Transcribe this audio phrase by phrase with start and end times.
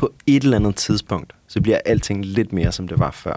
[0.00, 3.36] På et eller andet tidspunkt, så bliver alting lidt mere, som det var før.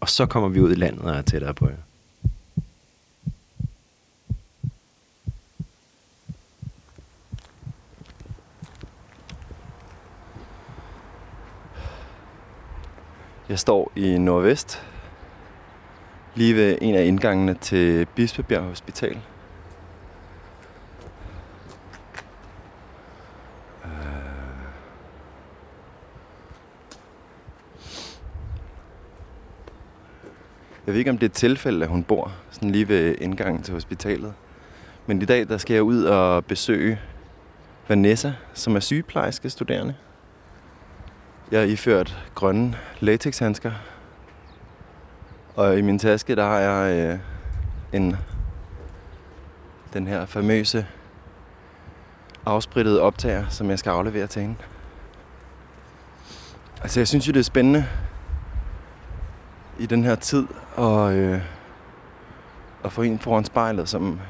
[0.00, 1.76] Og så kommer vi ud i landet og er tættere på jer.
[13.48, 14.82] Jeg står i Nordvest,
[16.34, 19.18] lige ved en af indgangene til Bispebjerg Hospital.
[23.84, 24.12] Øh.
[30.86, 33.62] Jeg ved ikke, om det er et tilfælde, at hun bor sådan lige ved indgangen
[33.62, 34.34] til hospitalet.
[35.06, 37.00] Men i dag, der skal jeg ud og besøge
[37.88, 39.94] Vanessa, som er sygeplejerske studerende.
[41.50, 43.72] Jeg har iført grønne latexhandsker.
[45.54, 47.18] Og i min taske, der har jeg øh,
[48.00, 48.16] en
[49.92, 50.86] den her famøse
[52.46, 54.56] afsprittede optager, som jeg skal aflevere til hende.
[56.82, 57.86] Altså, jeg synes jo, det er spændende
[59.78, 61.42] i den her tid og, øh,
[62.82, 64.20] og få en foran spejlet, som,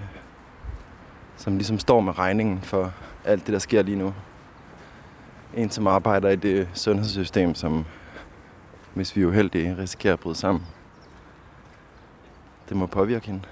[1.36, 2.92] som ligesom står med regningen for
[3.24, 4.14] alt det, der sker lige nu.
[5.54, 7.84] En, som arbejder i det sundhedssystem, som
[8.94, 10.66] hvis vi er uheldige, risikerer at bryde sammen.
[12.68, 13.42] Det må påvirke hende.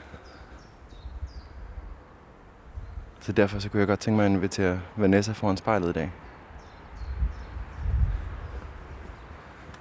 [3.21, 6.13] Så derfor så kunne jeg godt tænke mig at invitere Vanessa foran spejlet i dag.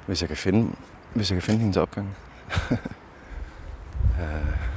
[0.05, 0.75] Hvis jeg kan finde,
[1.13, 2.15] hvis jeg kan finde hendes opgang.
[2.71, 2.77] uh.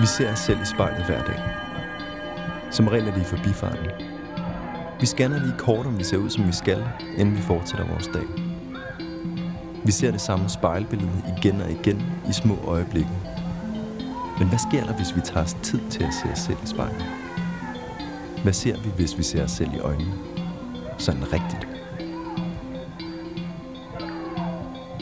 [0.00, 1.42] Vi ser os selv i spejlet hver dag.
[2.70, 3.86] Som regel er det i forbifarten.
[5.00, 6.84] Vi scanner lige kort, om vi ser ud, som vi skal,
[7.18, 8.26] inden vi fortsætter vores dag.
[9.84, 13.10] Vi ser det samme spejlbillede igen og igen i små øjeblikke.
[14.40, 16.66] Men hvad sker der, hvis vi tager os tid til at se os selv i
[16.66, 17.04] spejlet?
[18.42, 20.12] Hvad ser vi, hvis vi ser os selv i øjnene?
[20.98, 21.68] Sådan rigtigt.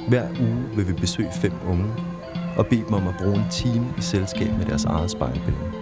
[0.08, 1.92] Hver uge vil vi besøge fem unge
[2.56, 5.72] og bede dem om at bruge en time i selskab med deres eget spejlbillede.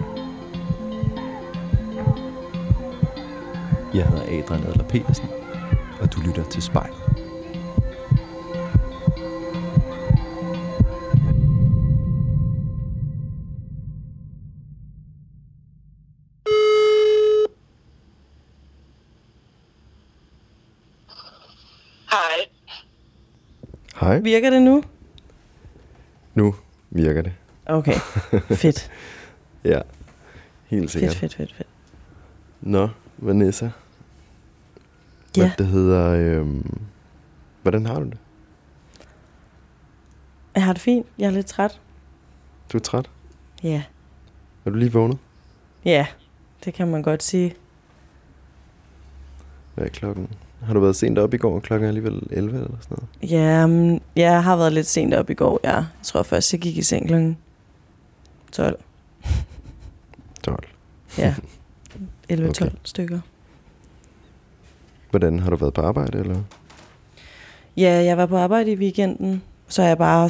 [3.93, 5.27] Jeg hedder Adrian Adler Petersen,
[6.01, 7.06] og du lytter til spejlet.
[24.07, 24.19] Hej.
[24.19, 24.83] Virker det nu?
[26.35, 26.55] Nu
[26.89, 27.33] virker det.
[27.65, 27.93] Okay,
[28.55, 28.91] fedt.
[29.63, 29.81] Ja,
[30.65, 31.15] helt sikkert.
[31.15, 31.69] fedt, fedt, fedt, fedt.
[32.61, 33.69] Nå, Vanessa.
[35.33, 36.09] Hvad Ja, det hedder...
[36.39, 36.79] Øhm,
[37.61, 38.17] hvordan har du det?
[40.55, 41.05] jeg har det fint.
[41.19, 41.81] Jeg er lidt træt.
[42.73, 43.09] Du er træt?
[43.63, 43.83] Ja,
[44.65, 45.17] Er du lige vågnet?
[45.85, 46.07] ja,
[46.65, 47.55] det kan man godt sige.
[49.75, 50.29] Hvad er klokken?
[50.63, 51.59] Har du været sent op i går?
[51.59, 53.31] Klokken er alligevel 11 eller sådan noget?
[53.31, 55.75] Ja, men jeg har været lidt sent op i går, ja.
[55.75, 57.13] Jeg tror først, jeg gik i seng kl.
[58.51, 58.79] 12.
[60.43, 60.63] 12.
[61.17, 61.35] Ja,
[62.33, 62.69] 11-12 Okay.
[62.83, 63.19] stykker.
[65.09, 66.41] Hvordan har du været på arbejde, eller?
[67.77, 70.29] Ja, jeg var på arbejde i weekenden, så jeg bare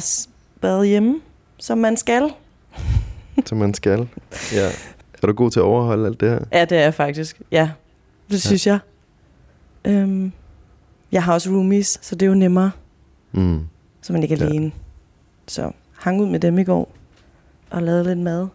[0.62, 1.20] været hjemme,
[1.58, 2.30] som man skal.
[3.46, 4.08] Som man skal.
[4.54, 4.66] Ja.
[5.22, 6.38] Er du god til at overholde alt det her?
[6.52, 7.40] Ja, det er jeg faktisk.
[7.50, 7.70] Ja,
[8.28, 8.38] det Ja.
[8.38, 8.78] synes jeg.
[9.84, 10.32] Øhm,
[11.12, 12.70] jeg har også roomies, så det er jo nemmere,
[13.32, 13.60] Mm.
[14.02, 14.44] så man ikke er Ja.
[14.44, 14.72] alene.
[15.46, 16.92] Så hang ud med dem i går
[17.70, 18.48] og lavede lidt mad.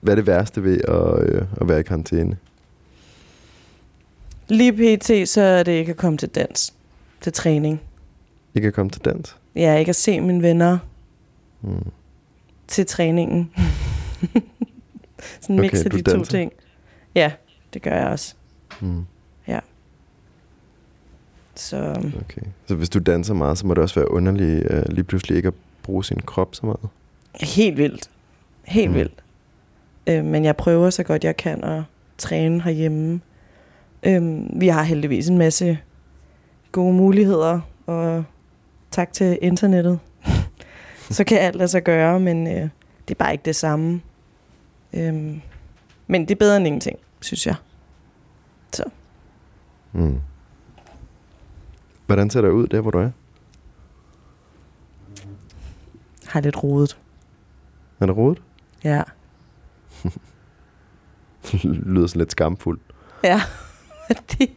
[0.00, 2.36] Hvad er det værste ved at, øh, at være i karantæne?
[4.48, 6.74] Lige pt, så er det ikke at komme til dans.
[7.20, 7.80] Til træning.
[8.54, 9.36] Ikke at komme til dans?
[9.56, 10.78] Ja, ikke at se mine venner
[11.62, 11.90] Mm.
[12.68, 13.50] til træningen.
[15.40, 16.30] Sådan en Okay, mix af du de to danser?
[16.30, 16.52] ting.
[17.14, 17.32] Ja,
[17.74, 18.34] det gør jeg også.
[18.80, 19.04] Mm.
[21.54, 21.76] Så
[22.20, 22.42] Okay.
[22.66, 25.46] Så hvis du danser meget, så må det også være underligt øh, lige pludselig ikke
[25.46, 26.88] at bruge sin krop så meget.
[27.40, 28.10] helt vildt.
[28.64, 28.94] Helt Mm.
[28.96, 29.24] vildt.
[30.06, 31.82] Øh, men jeg prøver så godt jeg kan at
[32.18, 33.20] træne herhjemme.
[34.02, 35.78] Øh, vi har heldigvis en masse
[36.72, 38.24] gode muligheder, og
[38.90, 39.98] tak til internettet.
[41.10, 42.68] så kan alt lade sig gøre, men øh,
[43.08, 44.00] det er bare ikke det samme.
[44.92, 45.40] Øhm,
[46.06, 47.54] men det er bedre end ingenting, synes jeg.
[48.72, 48.84] Så.
[49.92, 50.20] Mm.
[52.10, 53.10] Hvordan ser det ud der, hvor du er?
[56.26, 56.98] Har lidt rodet.
[58.00, 58.42] Er det rodet?
[58.84, 59.02] Ja.
[61.92, 62.82] lyder sådan lidt skamfuldt.
[63.24, 63.40] Ja.
[64.30, 64.50] det,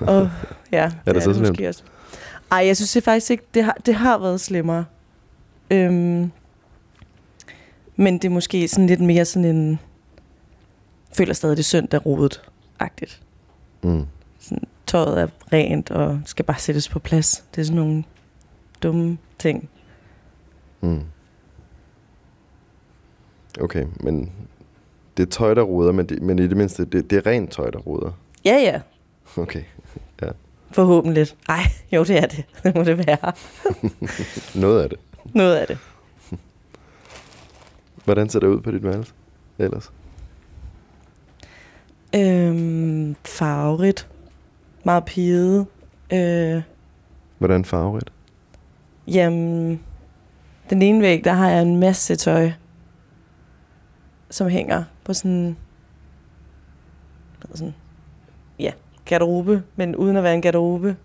[0.00, 0.30] og,
[0.72, 1.60] ja, Er det så det slemt?
[1.60, 1.82] også.
[2.50, 4.84] Ej, jeg synes det faktisk ikke, det har, det har været slemmere.
[5.70, 6.32] Øhm,
[7.96, 9.78] men det er måske sådan lidt mere sådan en...
[11.12, 13.22] Føler stadig det er søndag rodet-agtigt.
[13.82, 14.06] Mm.
[14.38, 17.44] Sådan, tøjet er rent og skal bare sættes på plads.
[17.54, 18.04] Det er sådan nogle
[18.82, 19.68] dumme ting.
[20.80, 21.02] Mm.
[23.60, 24.32] Okay, men
[25.16, 27.52] det er tøj, der ruder, men, det, men i det mindste, det, det er rent
[27.52, 28.12] tøj, der ruder.
[28.44, 28.80] Ja, ja.
[29.36, 29.62] Okay,
[30.70, 31.26] Forhåbentlig.
[31.48, 31.62] Ej,
[31.92, 32.44] jo, det er det.
[32.62, 33.32] Det må det være.
[34.62, 34.98] noget af det.
[35.34, 35.78] Noget af det.
[38.04, 39.12] Hvordan ser det ud på dit værelse
[39.58, 39.92] ellers?
[42.14, 44.08] Øhm, farverigt.
[44.88, 45.66] Meget piget.
[46.12, 46.62] Øh,
[47.38, 48.12] Hvordan farverigt?
[49.08, 49.80] jamen,
[50.70, 52.50] den ene væg, der har jeg en masse tøj,
[54.30, 55.56] som hænger på sådan,
[57.54, 57.74] sådan
[58.58, 58.72] ja,
[59.04, 60.96] garderobe, men uden at være en garderobe.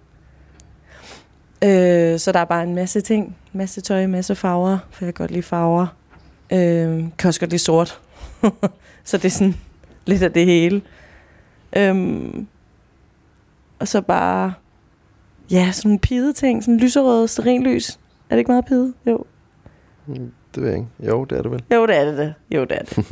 [1.64, 3.38] Øh, så der er bare en masse ting.
[3.54, 5.88] Masse tøj, masse farver, for jeg kan godt lide farver.
[6.52, 8.02] Øh, kan også godt lide sort.
[9.04, 9.56] så det er sådan
[10.06, 10.82] lidt af det hele.
[11.76, 12.48] Øhm,
[13.84, 14.54] og så bare,
[15.52, 16.64] ja, sådan nogle pide ting.
[16.64, 17.90] Sådan lyserøde sterinlys.
[18.30, 18.94] Er det ikke meget pide?
[19.08, 19.26] Jo.
[20.08, 20.90] Mm, Det ved jeg ikke.
[21.12, 21.64] Jo, det er det vel.
[21.74, 22.18] Jo, det er det.
[22.18, 22.34] det.
[22.52, 22.98] Jo, det er det.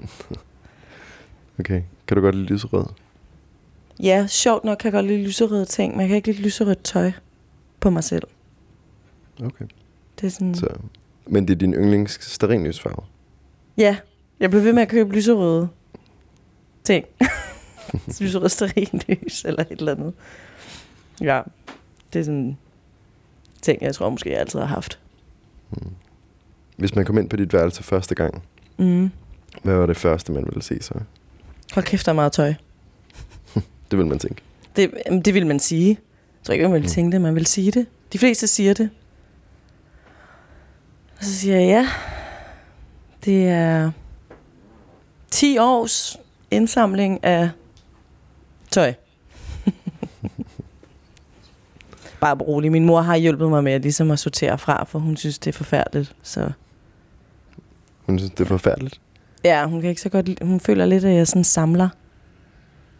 [1.59, 1.81] Okay.
[2.07, 2.85] Kan du godt lide lyserød?
[3.99, 6.83] ja, sjovt nok kan jeg godt lide lyserøde ting, men jeg kan ikke lide lyserødt
[6.83, 7.11] tøj
[7.79, 8.23] på mig selv.
[9.43, 9.65] Okay.
[10.21, 10.55] Det er sådan...
[10.55, 10.67] Så.
[11.27, 13.03] Men det er din yndlings sterinlysfarve?
[13.77, 13.97] Ja,
[14.39, 15.69] jeg blev ved med at købe lyserøde
[16.83, 17.05] ting.
[18.21, 20.13] lyserøde sterinlys eller et eller andet.
[21.21, 21.41] Ja,
[22.13, 22.57] det er sådan
[23.61, 24.99] ting, jeg tror måske, jeg altid har haft.
[26.77, 28.43] Hvis man kom ind på dit værelse første gang,
[28.77, 29.11] Mm.
[29.63, 30.93] hvad var det første, man ville se så?
[31.73, 32.53] Hold kæft, der er meget tøj.
[33.91, 34.41] Det vil man tænke.
[34.75, 34.91] Det,
[35.25, 35.89] det vil man sige.
[35.89, 35.97] Jeg
[36.45, 37.85] tror ikke, man vil tænke det, man vil sige det.
[38.13, 38.89] De fleste siger det.
[41.17, 41.87] Og så siger jeg, ja,
[43.25, 43.91] det er
[45.31, 46.17] 10 års
[46.51, 47.49] indsamling af
[48.71, 48.93] tøj.
[52.21, 52.71] Bare rolig.
[52.71, 55.47] Min mor har hjulpet mig med at, ligesom at sortere fra, for hun synes, det
[55.53, 56.15] er forfærdeligt.
[56.23, 56.51] Så
[58.05, 59.01] Hun synes, det er forfærdeligt.
[59.43, 61.89] ja, hun kan ikke så godt Hun føler lidt, at jeg sådan samler.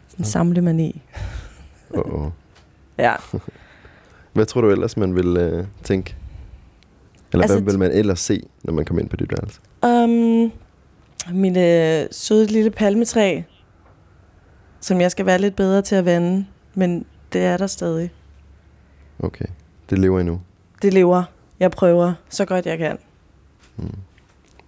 [0.08, 1.02] Sådan samlemani.
[1.94, 2.30] Oh, oh.
[2.98, 3.14] Ja.
[4.32, 6.16] Hvad tror du ellers, man vil øh, tænke?
[7.32, 9.60] Eller Altså, hvad vil man ellers se, når man kommer ind på dit værelse?
[9.82, 10.52] Um,
[11.34, 13.42] min øh, søde lille palmetræ,
[14.80, 18.10] som jeg skal være lidt bedre til at vande, men det er der stadig.
[19.22, 19.44] Okay.
[19.90, 20.40] Det lever endnu.
[20.82, 21.24] Det lever.
[21.60, 22.98] Jeg prøver så godt jeg kan.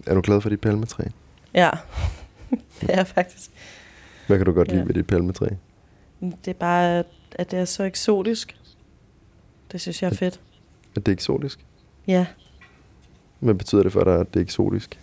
[0.07, 1.03] Er du glad for dit palmetræ?
[1.53, 1.69] Ja,
[2.51, 3.49] det er jeg faktisk.
[4.27, 4.73] Hvad kan du godt Ja.
[4.73, 5.47] lide ved dit palmetræ?
[6.21, 8.55] Det er bare, at det er så eksotisk.
[9.71, 10.39] Det synes jeg er fedt.
[10.95, 11.65] At det er eksotisk?
[12.07, 12.25] Ja.
[13.39, 14.99] Hvad betyder det for dig, at det er eksotisk?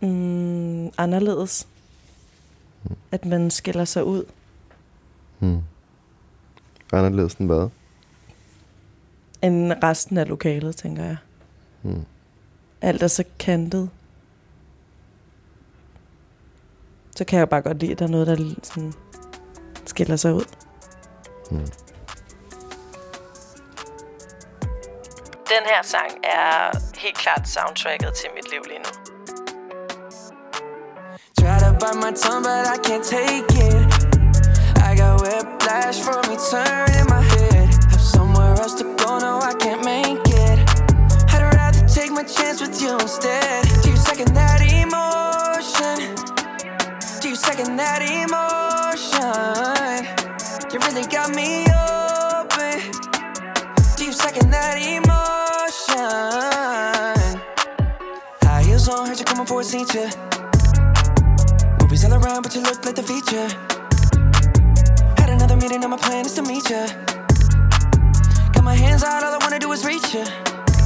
[0.00, 1.68] Mm, anderledes.
[3.12, 4.24] At man skiller sig ud.
[5.38, 5.58] Hmm.
[6.92, 7.68] Anderledes end hvad?
[9.42, 11.16] End resten af lokalet, tænker jeg.
[11.82, 12.04] Hmm.
[12.80, 13.90] Alt er så kantet.
[17.16, 18.92] Så kan jeg bare godt lide, at der er noget, der sådan
[19.86, 20.44] skiller sig ud.
[21.50, 21.66] Hmm.
[25.48, 28.90] Den her sang er helt klart soundtracket til mit liv lige nu.
[31.40, 34.08] Try to bite my tongue, but I can't take it.
[34.88, 37.27] I got whiplash from me turning my
[38.58, 40.58] somewhere else to go, no, I can't make it.
[41.32, 43.64] I'd rather take my chance with you instead.
[43.82, 46.14] Do you second that emotion?
[47.20, 49.14] Do you second that emotion?
[50.72, 52.80] You really got me open.
[53.96, 55.18] Do you second that emotion?
[58.42, 60.10] High heels on, heard you coming for a seizure.
[61.80, 63.48] Movies all around, but you look like the feature.
[65.16, 67.07] Had another meeting, and my plan is to meet ya.
[68.78, 70.24] Hands out, all I wanna do is reach ya.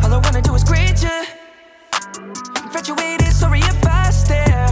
[0.03, 1.25] All I wanna do is greet ya.
[2.65, 4.67] Infatuated, sorry if I stare.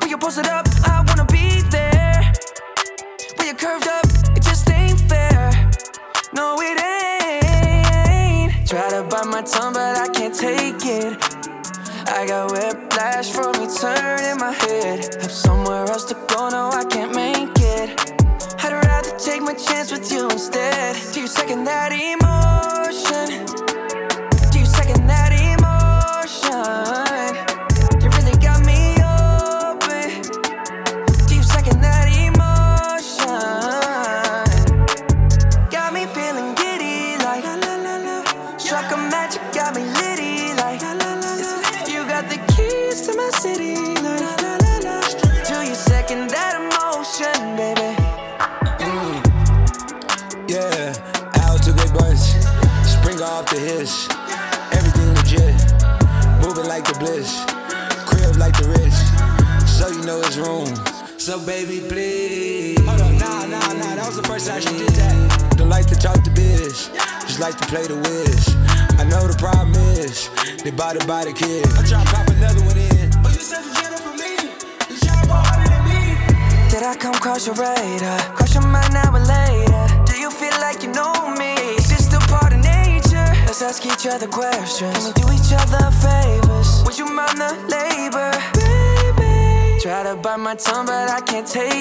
[0.00, 2.32] When you posted up, I wanna be there.
[3.36, 5.50] When you curved up, it just ain't fair.
[6.32, 8.66] No, it ain't.
[8.66, 11.12] Try to bite my tongue, but I can't take it.
[12.08, 15.14] I got whiplash from me turning my head.
[15.20, 17.29] Have somewhere else to go, no, I can't make it.
[19.52, 20.96] My chance with you instead.
[21.12, 22.79] Do you second that emotion?
[90.50, 91.79] My tongue, but I can't take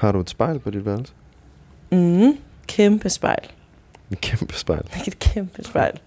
[0.00, 1.12] Har du et spejl på dit værelse?
[1.92, 3.50] Mm, kæmpe spejl.
[4.10, 4.84] Et kæmpe spejl.
[5.06, 6.00] Et kæmpe spejl.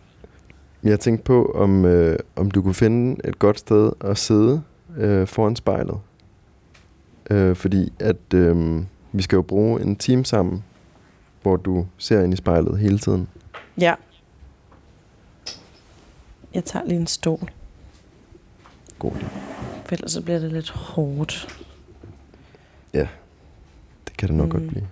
[0.84, 4.64] Jeg tænkte på, om, øh, om du kunne finde et godt sted at sidde
[4.98, 6.00] øh, foran spejlet.
[7.30, 10.64] Øh, fordi at øh, vi skal jo bruge en time sammen,
[11.42, 13.28] hvor du ser ind i spejlet hele tiden.
[13.78, 13.94] Ja.
[16.54, 17.52] Jeg tager lige en stol,
[19.00, 19.26] God idé.
[19.86, 21.64] for ellers så bliver det lidt hårdt.
[24.14, 24.54] Det kan det nok mm.
[24.56, 24.60] Mm.
[24.62, 24.88] godt blive.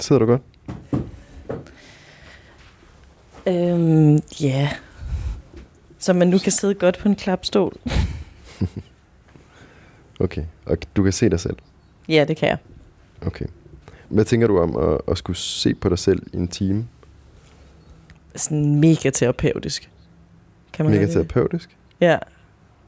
[0.00, 0.42] Sidder du godt?
[3.46, 4.70] Øhm, ja.
[5.98, 7.72] Så man nu kan sidde godt på en klapstol.
[10.20, 10.44] Okay.
[10.64, 11.56] Og du kan se dig selv?
[12.08, 12.58] Ja, det kan jeg.
[13.26, 13.46] Okay.
[14.08, 16.88] Hvad tænker du om at, at skulle se på dig selv i en time?
[18.36, 19.90] Sådan mega terapeutisk.
[20.72, 21.12] Kan man Mega det?
[21.12, 21.76] terapeutisk?
[22.00, 22.18] Ja.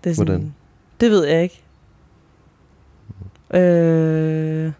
[0.04, 0.54] Det er sådan, Hvordan?
[1.00, 1.62] Det ved jeg ikke.
[3.54, 4.72] Øh,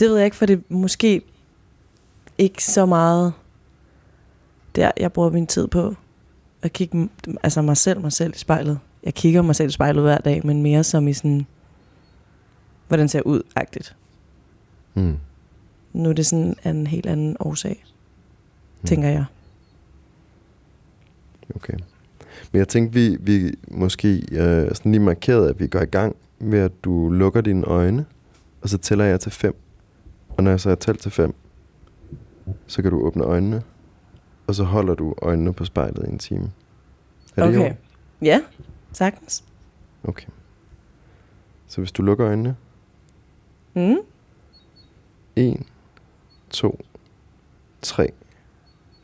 [0.00, 1.22] det ved jeg ikke, for det er måske
[2.38, 3.32] ikke så meget
[4.76, 5.94] der, jeg bruger min tid på.
[6.62, 7.08] At kigge
[7.42, 8.78] altså mig selv, mig selv i spejlet.
[9.02, 11.46] Jeg kigger mig selv i spejlet hver dag, men mere som i sådan,
[12.88, 13.96] hvordan ser jeg ud-agtigt.
[14.94, 15.16] Mm.
[15.92, 17.84] Nu er det sådan en helt anden årsag,
[18.80, 18.86] Mm.
[18.86, 19.24] tænker jeg.
[21.54, 21.74] Okay.
[22.52, 26.16] Men jeg tænkte, vi, vi måske øh, sådan lige markerede, at vi går i gang
[26.38, 28.06] med, at du lukker dine øjne,
[28.62, 29.54] og så tæller jeg til fem.
[30.36, 31.34] Og når jeg så har talt til fem,
[32.66, 33.62] så kan du åbne øjnene,
[34.46, 36.52] og så holder du øjnene på spejlet i en time.
[37.36, 37.64] Er det okay.
[37.64, 37.78] orden?
[38.22, 38.40] Ja,
[38.92, 39.44] sagtens.
[40.04, 40.26] Okay.
[41.66, 42.56] Så hvis du lukker øjnene,
[43.74, 43.96] Mm.
[45.36, 45.62] 1,
[46.50, 46.80] 2,
[47.82, 48.12] 3,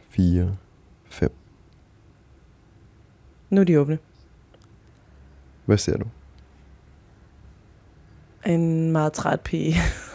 [0.08, 0.56] 4,
[1.04, 1.32] 5.
[3.50, 3.98] Nu er de åbne.
[5.64, 6.04] Hvad ser du?
[8.46, 9.74] En meget træt pige.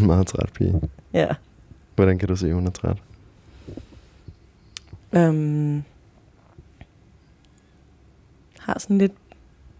[0.00, 0.80] En meget træt pige.
[1.12, 1.28] ja.
[1.94, 2.96] Hvordan kan du se, at hun er træt?
[5.12, 5.84] Um,
[8.58, 9.12] har sådan lidt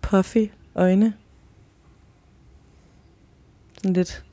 [0.03, 1.15] puffy øjne.
[3.77, 4.25] Sådan lidt,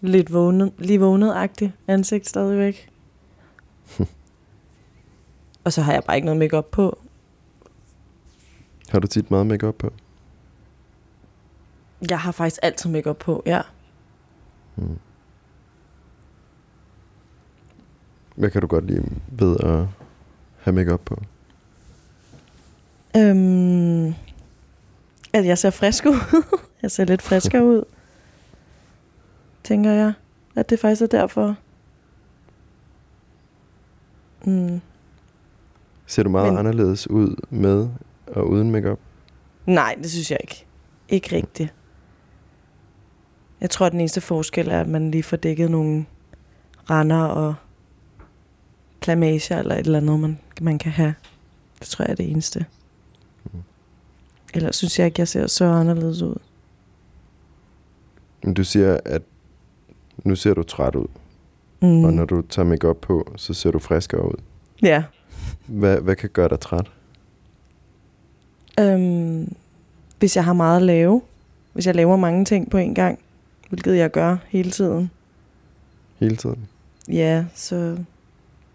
[0.00, 2.90] lidt vågnet, lige vågnet-agtig ansigt stadigvæk.
[5.64, 6.98] Og så har jeg bare ikke noget makeup på.
[8.88, 9.92] Har du tit meget makeup på?
[12.10, 13.60] Jeg har faktisk altid makeup på, ja.
[14.76, 14.98] Mm.
[18.36, 19.86] Hvad kan du godt lide ved at
[20.58, 21.22] have makeup på?
[23.16, 24.06] Øhm,
[25.32, 26.42] at jeg ser frisk ud.
[26.82, 27.82] jeg ser lidt friskere ud.
[29.64, 30.12] Tænker jeg.
[30.56, 31.56] at det faktisk er derfor.
[34.44, 34.80] Mm.
[36.06, 37.88] Ser du meget Men- anderledes ud med
[38.26, 38.98] og uden makeup?
[39.66, 40.66] Nej, det synes jeg ikke.
[41.08, 41.74] Ikke rigtigt.
[43.60, 46.06] Jeg tror, at den eneste forskel er, at man lige får dækket nogle
[46.90, 47.54] render og
[49.02, 51.14] klamager eller et eller andet, man, man kan have.
[51.80, 52.66] Det tror jeg er det eneste.
[54.54, 56.34] Ellers synes jeg ikke, jeg ser så anderledes ud.
[58.44, 59.22] Men du siger, at
[60.24, 61.06] nu ser du træt ud,
[61.80, 61.88] Mm.
[61.88, 62.04] mm.
[62.04, 64.34] og når du tager makeup på, så ser du friskere ud.
[64.82, 65.02] Ja.
[65.66, 66.90] Hvad, hvad kan gøre dig træt?
[68.80, 69.54] Øhm,
[70.18, 71.22] hvis jeg har meget at lave,
[71.72, 73.18] hvis jeg laver mange ting på en gang,
[73.68, 75.10] hvilket jeg gør hele tiden,
[76.18, 76.68] Hele tiden?
[77.08, 77.96] ja, så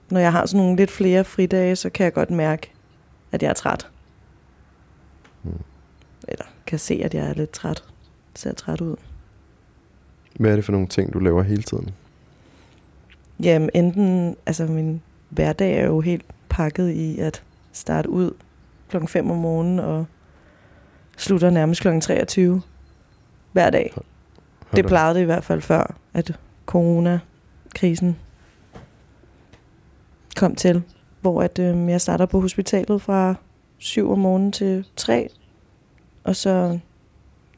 [0.09, 2.71] når jeg har sådan nogle lidt flere fridage, så kan jeg godt mærke,
[3.31, 3.87] at jeg er træt.
[5.43, 5.51] Mm.
[6.27, 7.83] Eller kan se, at jeg er lidt træt.
[8.35, 8.95] Ser træt ud.
[10.35, 11.89] Hvad er det for nogle ting, du laver hele tiden?
[13.43, 18.31] Jamen enten, altså min hverdag er jo helt pakket i at starte ud
[18.89, 20.05] klokken 5 om morgenen og
[21.17, 22.61] slutter nærmest klokken 23
[23.51, 23.91] hver dag.
[23.95, 24.05] Hold
[24.75, 28.17] Det plejede det i hvert fald før, at coronakrisen
[30.37, 30.83] kom til,
[31.21, 33.35] hvor at, øhm, jeg starter på hospitalet fra
[33.77, 35.29] 7 om morgenen til 3,
[36.23, 36.79] og så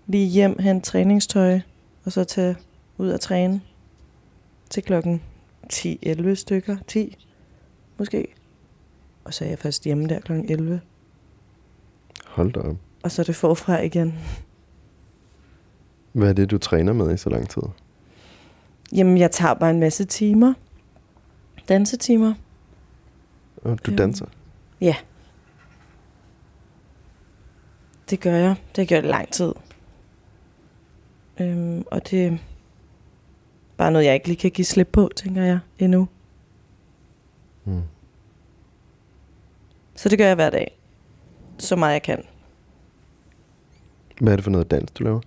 [0.07, 1.59] lige hjem, hente træningstøj,
[2.05, 2.55] og så tage
[2.98, 3.62] ud og træne
[4.69, 5.21] til klokken
[5.74, 7.17] 10-11 stykker, 10
[7.98, 8.27] måske.
[9.24, 10.81] Og så er jeg først hjemme der klokken 11,
[12.25, 12.75] Hold da op.
[13.03, 14.13] og så er det forfra igen.
[16.12, 17.62] Hvad er det, du træner med i så lang tid?
[18.91, 20.53] Jamen, jeg tager bare en masse timer.
[21.69, 22.33] Dansetimer.
[23.62, 23.98] Og du Øhm.
[23.98, 24.25] danser?
[28.10, 28.50] Det gør jeg.
[28.50, 29.54] Det har jeg gjort i lang tid.
[31.39, 32.38] Øhm, og det er
[33.78, 36.08] bare noget, jeg ikke lige kan give slip på, tænker jeg, endnu.
[37.65, 37.82] Mm.
[39.95, 40.78] Så det gør jeg hver dag.
[41.58, 42.24] Så meget jeg kan.
[44.22, 45.22] Hvad er det for noget dans, du laver?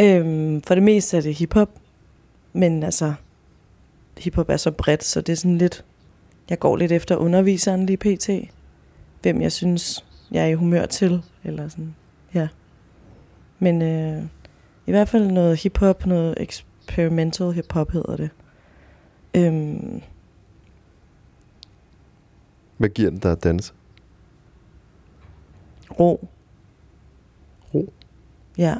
[0.00, 1.70] Øhm, for det meste er det hiphop.
[2.52, 3.14] Men altså,
[4.18, 5.84] hiphop er så bredt, så det er sådan lidt...
[6.50, 8.30] Jeg går lidt efter underviseren lige pt.
[9.22, 11.22] Hvem jeg synes, jeg er i humør til.
[11.44, 11.94] Eller sådan,
[12.34, 12.48] ja.
[13.58, 14.24] Men øh,
[14.86, 18.30] i hvert fald noget hiphop, noget experimental hiphop hedder det.
[19.36, 20.02] Øhm,
[22.76, 23.72] Hvad giver det dig at danse?
[26.00, 26.28] ro.
[27.74, 27.92] Ro?
[28.58, 28.76] Ja.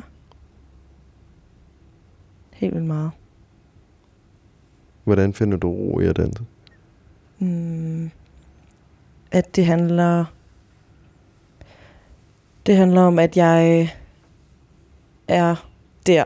[2.53, 3.11] Helt vildt meget.
[5.05, 6.45] Hvordan finder du ro i at danse?
[7.41, 8.11] Mm,
[9.31, 10.25] at det handler
[12.67, 13.95] det handler om at jeg
[15.29, 15.67] er
[16.07, 16.25] der.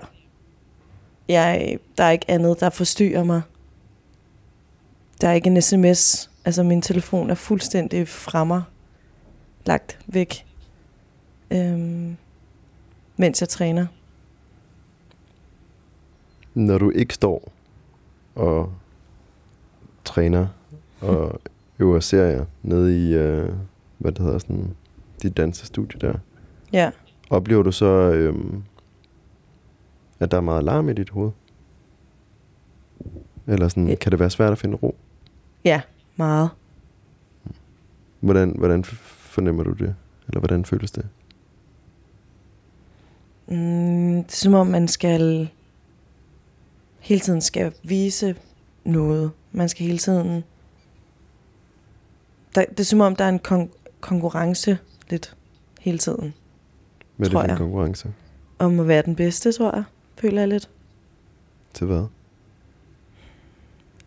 [1.29, 3.43] Jeg, der er ikke andet, der forstyrrer mig.
[5.21, 6.31] Der er ikke en sms.
[6.45, 8.63] Altså min telefon er fuldstændig fra mig.
[9.67, 10.47] Lagt væk.
[11.51, 12.17] Øhm,
[13.17, 13.87] mens jeg træner.
[16.55, 17.53] Når du ikke står
[18.35, 18.73] og
[20.05, 20.47] træner
[21.05, 21.41] og
[21.79, 23.53] øver serier nede i, øh,
[23.99, 24.77] hvad det hedder, sådan,
[25.23, 26.15] dit dansestudie der,
[26.73, 26.91] Ja.
[27.31, 28.35] oplever du så, øh,
[30.21, 31.31] at der er meget larm i dit hoved?
[33.47, 33.95] Eller sådan, Ja.
[33.95, 34.95] kan det være svært at finde ro?
[35.65, 35.81] Ja,
[36.17, 36.51] meget.
[38.21, 39.95] Hvordan, hvordan fornemmer du det?
[40.29, 41.09] Eller hvordan føles det?
[43.49, 45.49] Mm, det er som om, man skal
[47.01, 48.37] hele tiden skal vise
[48.85, 49.31] noget.
[49.53, 50.45] Man skal hele tiden...
[52.55, 54.79] Der, det er som om, der er en kon- konkurrence
[55.11, 55.37] lidt
[55.81, 56.35] hele tiden.
[57.17, 58.13] Hvad er det for en konkurrence?
[58.59, 59.85] Om at være den bedste, tror jeg.
[60.19, 60.71] Føler jeg lidt.
[61.75, 62.07] Til hvad?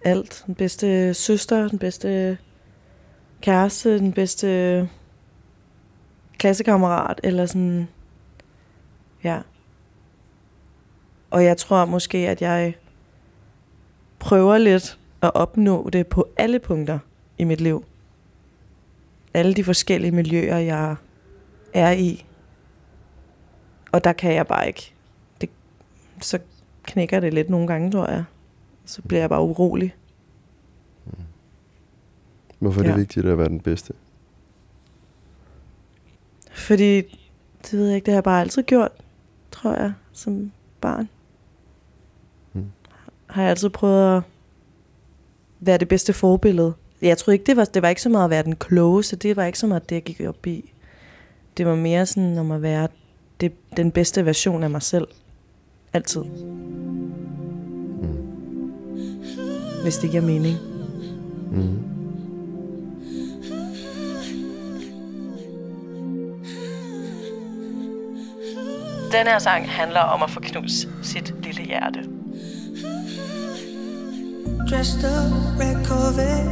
[0.03, 0.43] Alt.
[0.47, 2.37] Den bedste søster, den bedste
[3.41, 4.89] kæreste, den bedste
[6.37, 7.87] klassekammerat, eller sådan...
[9.23, 9.41] Ja.
[11.31, 12.75] Og jeg tror måske, at jeg
[14.19, 16.99] prøver lidt at opnå det på alle punkter
[17.37, 17.85] i mit liv.
[19.37, 20.95] Alle de forskellige miljøer, jeg
[21.73, 22.25] er i.
[23.91, 24.93] Og der kan jeg bare ikke.
[25.41, 25.49] Det,
[26.21, 26.39] så
[26.83, 28.23] knækker det lidt nogle gange, tror jeg.
[28.85, 29.95] Så bliver jeg bare urolig.
[32.59, 32.97] Hvorfor er det Ja.
[32.97, 33.93] vigtigt at være den bedste?
[36.51, 36.95] Fordi,
[37.61, 38.91] det ved jeg ikke, det har jeg bare altid gjort,
[39.51, 41.09] tror jeg, som barn.
[42.53, 42.65] Mm.
[43.27, 44.23] Har jeg altid prøvet at
[45.59, 46.73] være det bedste forbillede.
[47.01, 49.35] Jeg tror ikke, det var, det var ikke så meget at være den klogeste, det
[49.35, 50.71] var ikke så meget det, jeg gik op i.
[51.57, 52.87] Det var mere sådan om at være
[53.41, 55.07] det, den bedste version af mig selv.
[55.93, 56.23] Altid.
[56.23, 56.67] Mm.
[59.81, 60.57] hvis det giver mening.
[61.51, 61.77] Mm.
[69.11, 72.16] Den her sang handler om at få knust sit lille hjerte.
[74.67, 76.45] Dressed up, red Corvette.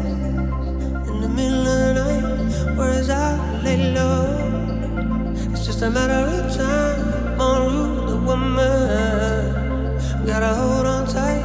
[1.09, 5.35] In the middle of the night Where's I lay low.
[5.51, 9.53] It's just a matter of time En route to woman.
[10.25, 11.43] Gotta hold on tight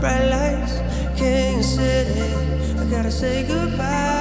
[0.00, 0.74] Bright lights,
[1.18, 2.34] King City
[2.78, 4.19] I gotta say goodbye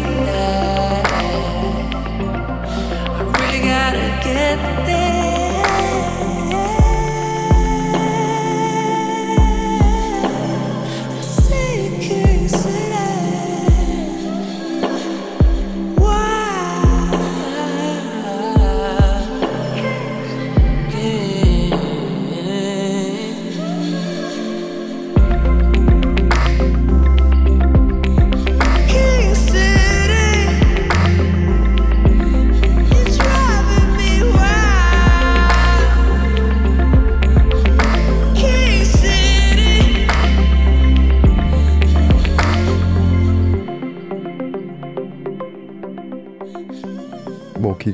[0.00, 0.51] that.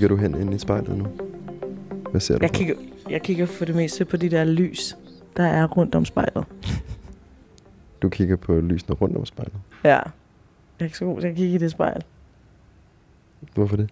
[0.08, 1.06] Kigger du hen ind i spejlet nu?
[2.10, 2.54] Hvad ser du Jeg på?
[2.54, 2.74] kigger,
[3.10, 4.96] jeg kigger for det meste på de der lys,
[5.36, 6.44] der er rundt om spejlet.
[8.02, 9.54] Du kigger på lysene rundt om spejlet.
[9.84, 9.90] Ja.
[9.90, 10.04] Jeg
[10.80, 12.04] er ikke så god til at kigge i det spejl.
[13.54, 13.90] Hvorfor det?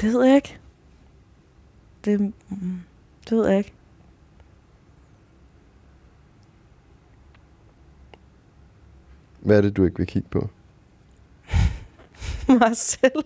[0.00, 0.58] Det ved jeg ikke.
[2.04, 2.32] Det, mm,
[3.30, 3.72] det ved jeg ikke.
[9.40, 10.48] Hvad er det, du ikke vil kigge på?
[12.48, 13.24] mig selv.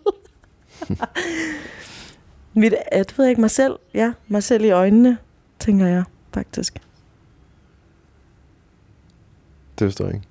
[2.55, 3.79] Mit, det ved jeg ikke, mig selv.
[3.95, 5.19] Ja, mig selv i øjnene,
[5.59, 6.05] tænker jeg
[6.35, 6.75] faktisk.
[9.79, 10.27] Det forstår jeg ikke.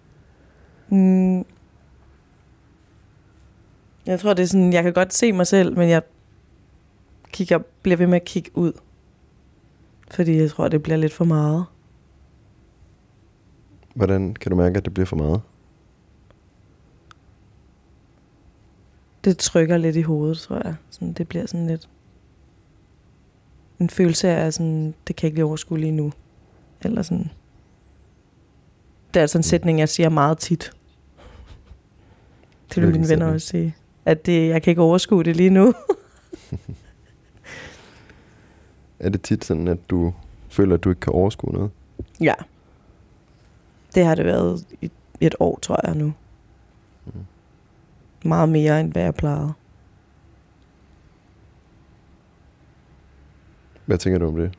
[0.89, 1.45] Mm.
[4.05, 6.01] Jeg tror, det er sådan, jeg kan godt se mig selv, men jeg
[7.31, 8.73] kigger, bliver ved med at kigge ud.
[10.11, 11.65] Fordi jeg tror, det bliver lidt for meget.
[13.95, 15.41] Hvordan kan du mærke, at det bliver for meget?
[19.23, 20.75] Det trykker lidt i hovedet, tror jeg.
[20.89, 21.89] Sådan, det bliver sådan lidt...
[23.79, 26.11] En følelse af, sådan, det kan jeg ikke lige overskue lige nu.
[26.81, 27.31] Eller sådan...
[29.13, 30.71] Det er altså en sætning, jeg siger meget tit.
[32.75, 33.75] Det vil mine venner også sige.
[34.05, 35.73] At det, jeg kan ikke overskue det lige nu.
[38.99, 40.13] Er det tit sådan, at du
[40.49, 41.71] føler, at du ikke kan overskue noget?
[42.19, 42.33] Ja.
[43.95, 46.13] Det har det været i et år, tror jeg nu.
[47.05, 47.25] Mm.
[48.23, 49.53] Meget mere, end hvad jeg plejede.
[53.85, 54.57] Hvad tænker du om det?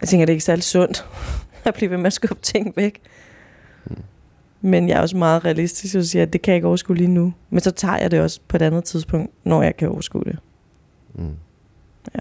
[0.00, 1.06] Jeg tænker, det er ikke særlig sundt
[1.64, 3.00] at blive ved med at skubbe ting væk.
[3.84, 3.96] Mm.
[4.60, 7.08] Men jeg er også meget realistisk og siger, at det kan jeg ikke overskue lige
[7.08, 7.34] nu.
[7.50, 10.38] Men så tager jeg det også på et andet tidspunkt, når jeg kan overskue det.
[11.14, 11.36] Mm.
[12.14, 12.20] Ja.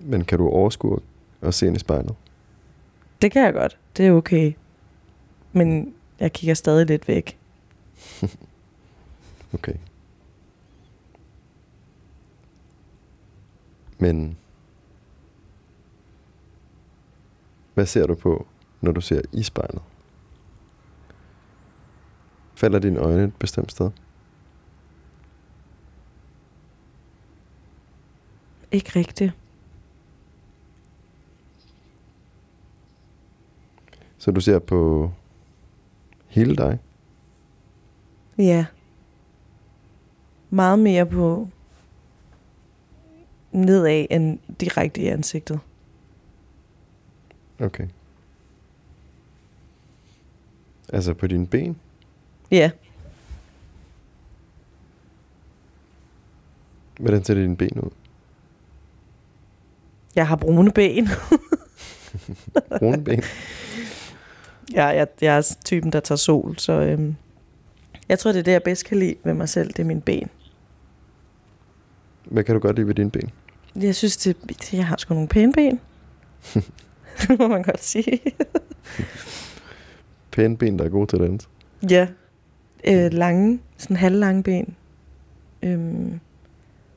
[0.00, 0.98] Men kan du overskue
[1.42, 2.14] at se ind i spejlet?
[3.22, 3.78] Det kan jeg godt.
[3.96, 4.52] Det er okay.
[5.52, 7.38] Men jeg kigger stadig lidt væk.
[9.54, 9.74] Okay.
[13.98, 14.38] Men
[17.74, 18.46] hvad ser du på,
[18.80, 19.82] når du ser i spejlet?
[22.54, 23.90] Falder dine øjne et bestemt sted?
[28.72, 29.32] Ikke rigtigt.
[34.18, 35.12] Så du ser på
[36.28, 36.78] hele dig?
[38.38, 38.66] Ja.
[40.50, 41.48] Meget mere på
[43.52, 45.60] nedad end direkte i ansigtet.
[47.60, 47.88] Okay.
[50.88, 51.76] Altså på dine ben?
[52.50, 52.70] Ja.
[57.00, 57.90] Hvordan ser dine ben ud?
[60.14, 61.08] Jeg har brune ben.
[62.78, 63.22] Brune ben?
[64.72, 67.16] Ja, jeg, jeg er typen, der tager sol, så øhm,
[68.12, 70.00] jeg tror, det er det, jeg bedst kan lide ved mig selv, det er mine
[70.00, 70.28] ben.
[72.24, 73.30] Hvad kan du godt lide ved dine ben?
[73.76, 75.80] Jeg synes, det, jeg har sgu nogle pæne ben.
[77.20, 78.20] det må man godt sige.
[80.32, 81.48] Pæne ben, der er gode til at danse.
[81.90, 82.08] ja.
[82.84, 84.76] Øh, lange, sådan halvlange ben.
[85.62, 86.20] Øhm,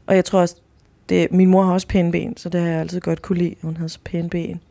[0.06, 0.56] og jeg tror også,
[1.10, 3.51] det, min mor har også pæne ben, så det har jeg altid godt kunne lide,
[3.51, 4.62] at hun havde så pæne ben.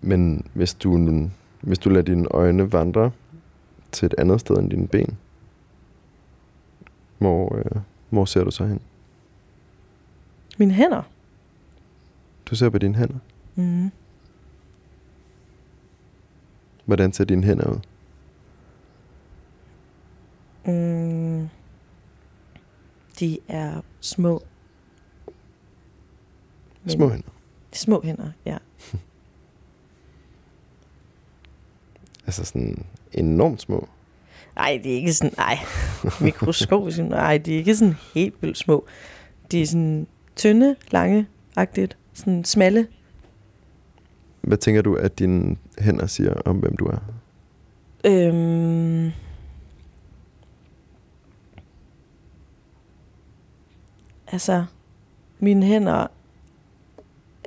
[0.00, 0.98] Men hvis du,
[1.62, 3.10] hvis du lader dine øjne vandre
[3.92, 5.18] til et andet sted end dine ben,
[7.18, 8.80] hvor, øh, hvor ser du så hen?
[10.58, 11.02] Mine hænder.
[12.46, 13.18] Du ser på dine hænder.
[13.54, 13.90] Mm.
[16.84, 17.78] Hvordan ser dine hænder ud?
[20.72, 21.48] Mm.
[23.20, 24.42] De er små.
[26.82, 27.28] Men- Små hænder.
[27.72, 28.58] Små hænder, ja.
[32.26, 33.88] Altså sådan enormt små.
[34.56, 35.58] Nej, de er ikke sådan, nej,
[36.20, 38.86] mikroskopiske, nej, de er ikke sådan helt vildt små.
[39.50, 40.06] De er sådan
[40.36, 42.86] tynde, lange, agtigt, sådan smalle.
[44.40, 46.98] Hvad tænker du, at dine hænder siger om, hvem du er?
[48.04, 49.10] Øhm,
[54.28, 54.64] altså,
[55.38, 56.06] mine hænder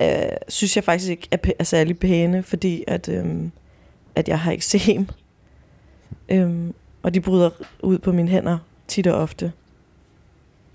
[0.01, 3.51] øh, synes jeg faktisk ikke er, pæ- er særlig pæne, fordi at, øhm,
[4.15, 5.07] at jeg har eksem.
[6.29, 6.73] Øhm,
[7.03, 7.49] og de bryder
[7.83, 9.51] ud på mine hænder tit og ofte.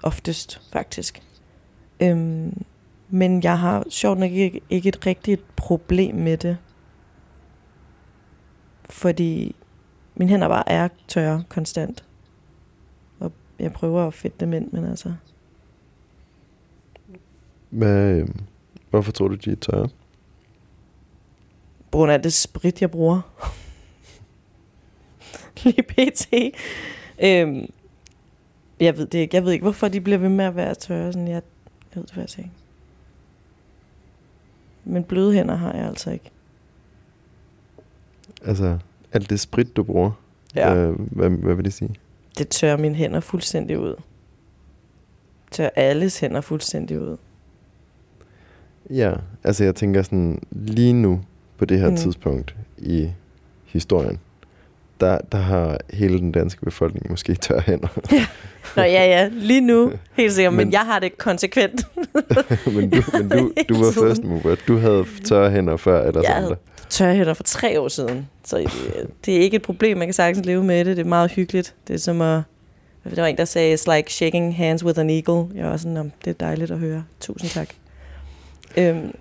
[0.02, 1.22] Oftest, faktisk.
[2.00, 2.64] Øhm,
[3.08, 6.58] men jeg har sjovt nok ikke, ikke et rigtigt problem med det.
[8.90, 9.56] Fordi
[10.14, 12.04] mine hænder bare er tørre konstant.
[13.20, 15.14] Og jeg prøver at fedte dem ind, men altså...
[17.70, 18.40] Hvad, øhm,
[18.90, 19.88] hvorfor tror du, de er tørre?
[21.90, 23.20] På grund af det sprit, jeg bruger.
[25.64, 26.28] Lige pt.
[27.22, 27.70] Øhm,
[28.80, 29.36] jeg ved det ikke.
[29.36, 31.12] Jeg ved ikke, hvorfor de bliver ved med at være tørre.
[31.12, 31.42] Sådan, jeg, jeg
[31.94, 32.50] ved det faktisk ikke.
[34.84, 36.30] Men bløde hænder har jeg altså ikke.
[38.44, 38.78] Altså,
[39.12, 40.10] alt det sprit, du bruger,
[40.54, 40.74] Ja.
[40.74, 41.94] øh, hvad, hvad vil det sige?
[42.38, 43.94] Det tørrer mine hænder fuldstændig ud.
[45.50, 47.16] Tør alles hænder fuldstændig ud.
[48.90, 51.20] Ja, altså jeg tænker sådan, lige nu
[51.60, 51.96] på det her Mm.
[51.96, 53.08] tidspunkt i
[53.64, 54.18] historien,
[55.00, 57.88] der, der har hele den danske befolkning måske tørre hænder.
[58.76, 61.86] Nå ja, ja, lige nu, helt sikkert, men, men jeg har det konsekvent.
[62.74, 64.56] men du, men du, du var first mover.
[64.68, 66.56] Du havde tørre hænder før eller sådan havde
[66.88, 70.14] tørre hænder for tre år siden, så det, det er ikke et problem, man kan
[70.14, 71.74] sagtens leve med det, det er meget hyggeligt.
[71.88, 72.42] Det er som at,
[73.14, 75.46] der var en, der sagde, it's like shaking hands with an eagle.
[75.54, 77.68] Jeg var sådan, "Nå, det er dejligt at høre, tusind tak.
[78.76, 79.14] Øhm,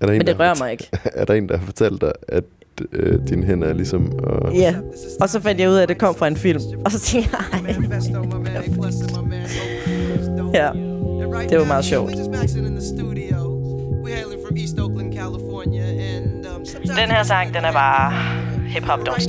[0.00, 0.88] Er der en, men der det rører mig ikke.
[1.20, 2.44] Er der en, der har fortalt dig, at
[2.92, 4.12] øh, dine hænder er ligesom...
[4.18, 4.74] Og, Ja,
[5.20, 7.30] og så fandt jeg ud af, at det kom fra en film, og så tænkte
[7.32, 7.58] jeg, ej,
[10.54, 10.70] ja,
[11.48, 12.10] det var meget sjovt.
[16.96, 18.12] Den her sang, den er bare
[18.66, 19.20] hip-hop, don't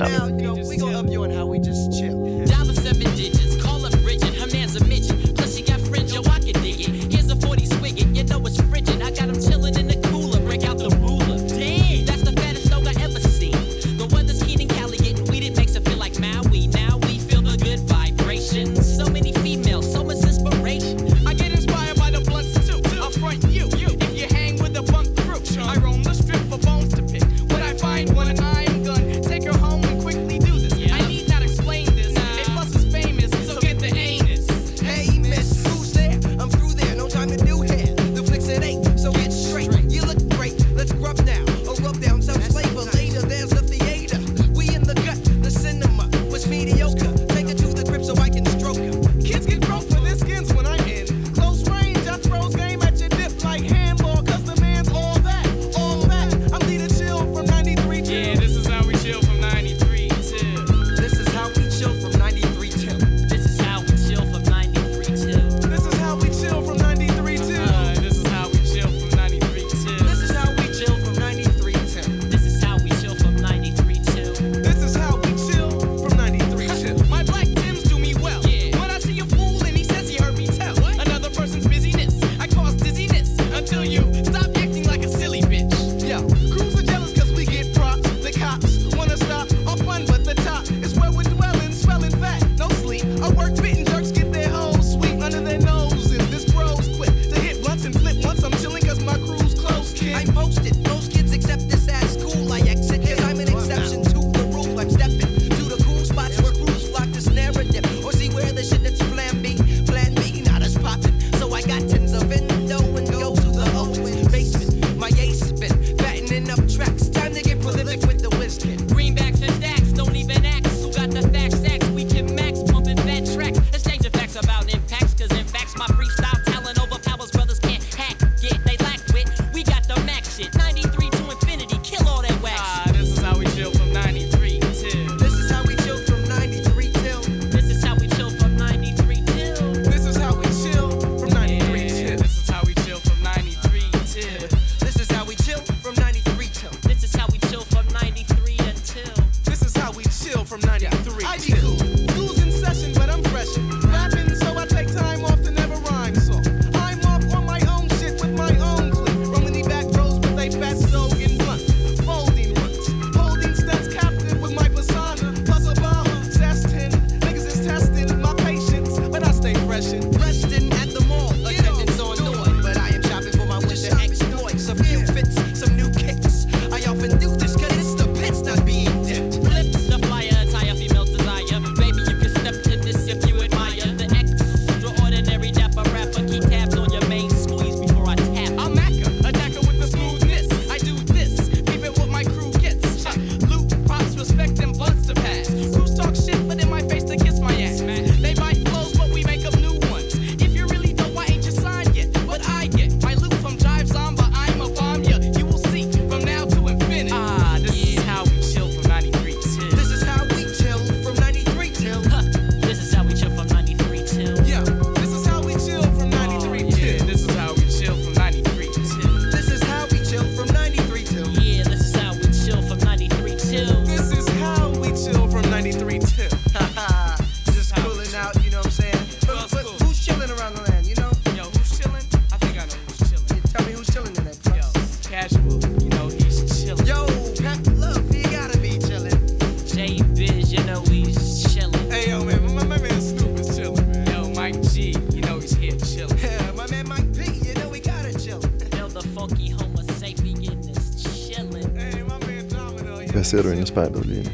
[253.31, 254.29] ser du inde i spejlet lige nu?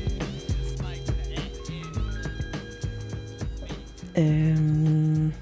[4.18, 5.34] Øhm,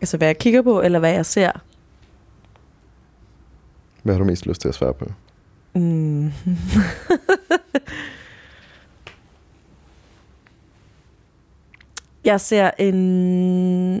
[0.00, 1.50] altså, hvad jeg kigger på, eller hvad jeg ser?
[4.02, 5.12] Hvad har du mest lyst til at svare på?
[5.74, 6.24] Mm.
[12.24, 14.00] jeg ser en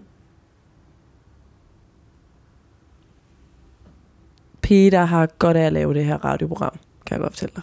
[4.60, 6.78] pige, der har godt af at lave det her radioprogram,
[7.12, 7.62] kan jeg godt fortælle dig.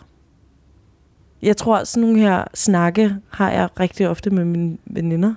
[1.42, 5.34] Jeg tror, sådan nogle her snakke har jeg rigtig ofte med mine veninder.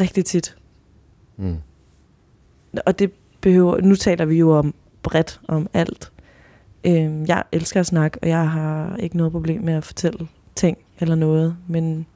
[0.00, 0.56] Rigtig tit.
[1.36, 1.56] Mm.
[2.86, 6.12] Og det behøver, nu taler vi jo om bredt om alt.
[6.84, 10.78] Øhm, jeg elsker at snakke, og jeg har ikke noget problem med at fortælle ting
[11.00, 12.06] eller noget, men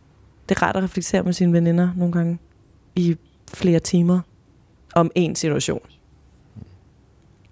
[0.48, 2.38] det er rart at reflektere med sine veninder nogle gange
[2.96, 3.16] i
[3.54, 4.20] flere timer
[4.94, 5.80] om en situation.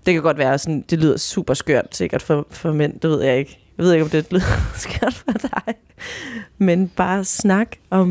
[0.06, 3.22] Det kan godt være sådan, det lyder super skørt sikkert for, for mænd, det ved
[3.22, 3.58] jeg ikke.
[3.78, 5.74] Jeg ved ikke, om det lyder skørt for dig.
[6.58, 8.08] Men bare snak om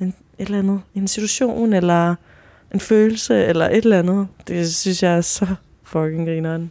[0.00, 2.14] en, et eller andet, en situation, eller
[2.74, 4.28] en følelse, eller et eller andet.
[4.48, 5.46] Det synes jeg er så
[5.82, 6.70] fucking grineren.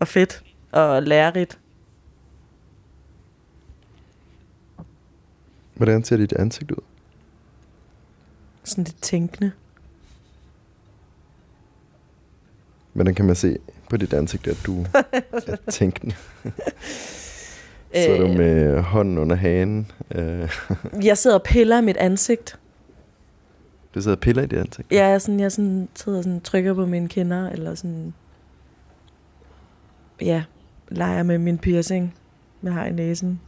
[0.00, 0.42] Og fedt.
[0.72, 1.58] Og lærerigt.
[5.74, 6.82] Hvordan ser dit ansigt ud?
[8.64, 9.52] Sådan lidt tænkende.
[12.94, 13.56] Hvordan kan man se
[13.90, 14.84] på dit ansigt, at du
[15.32, 16.14] er tænkende?
[17.94, 19.90] Så du Øh, med hånden under hagen.
[20.10, 20.50] Øh,
[21.04, 22.58] Jeg sidder og piller mit ansigt.
[23.94, 24.92] du sidder og piller i dit ansigt.
[24.92, 28.14] Jeg er sådan, jeg sådan, sidder sådan trykker på mine kinder, eller sådan,
[30.20, 30.44] ja,
[30.88, 32.14] leger med min piercing,
[32.62, 33.40] jeg har i næsen.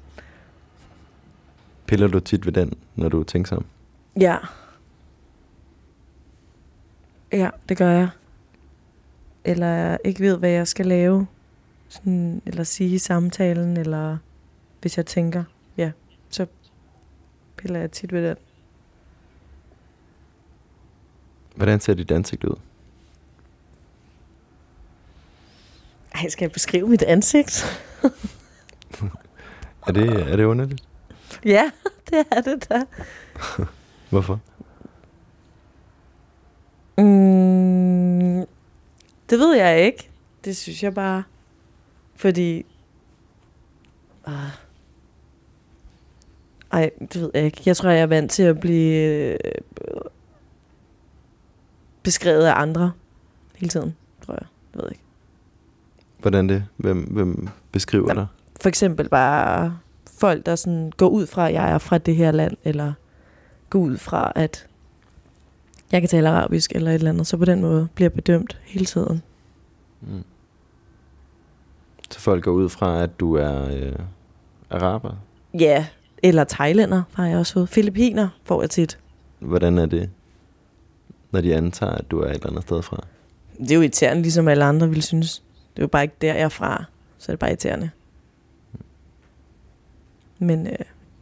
[1.87, 3.67] Piller du tit ved den, når du tænker sammen?
[4.21, 4.37] Ja.
[7.33, 8.09] Ja, det gør jeg.
[9.47, 11.27] Eller ikke ved, hvad jeg skal lave.
[11.89, 14.19] Sådan, eller sige i samtalen, eller
[14.81, 15.45] hvis jeg tænker,
[15.77, 15.91] ja,
[16.31, 16.47] så
[17.57, 18.37] piller jeg tit ved den.
[21.57, 22.57] Hvordan ser dit ansigt ud?
[26.15, 27.65] Ej, skal jeg beskrive mit ansigt?
[29.87, 30.83] Er det, er det underligt?
[31.45, 31.71] ja,
[32.11, 32.85] det er det da.
[34.11, 34.41] Hvorfor?
[36.99, 37.76] Mm,
[39.31, 40.11] det ved jeg ikke.
[40.45, 41.23] Det synes jeg bare.
[42.15, 42.67] Fordi...
[44.27, 44.35] Ah.
[46.73, 47.63] Ej, det ved jeg ikke.
[47.67, 48.95] Jeg tror, jeg er vant til at blive
[49.33, 49.39] øh,
[52.03, 52.93] beskrevet af andre
[53.57, 53.97] hele tiden,
[54.27, 54.47] tror jeg.
[54.75, 55.03] Jeg ved ikke.
[56.19, 56.65] Hvordan det?
[56.77, 58.17] Hvem, hvem beskriver Jamen.
[58.17, 58.27] dig?
[58.61, 59.79] For eksempel bare
[60.19, 62.93] folk, der sådan går ud fra, at jeg er fra det her land, eller
[63.71, 64.67] går ud fra, at
[65.93, 67.27] jeg kan tale arabisk, eller et eller andet.
[67.27, 69.23] Så på den måde bliver jeg bedømt hele tiden.
[70.01, 70.25] Mm.
[72.11, 73.93] Så folk går ud fra, at du er øh,
[74.71, 75.15] araber?
[75.55, 75.87] Ja,
[76.23, 77.69] eller thailænder har jeg også fået.
[77.69, 78.99] Filippiner får jeg tit.
[79.39, 80.11] Hvordan er det,
[81.31, 83.07] når de antager, at du er et eller andet sted fra?
[83.59, 85.43] Det er jo irriterende, ligesom alle andre ville synes.
[85.75, 86.85] Det er jo bare ikke der, jeg er fra.
[87.19, 87.91] Så er det bare irriterende.
[90.39, 90.79] Men øh,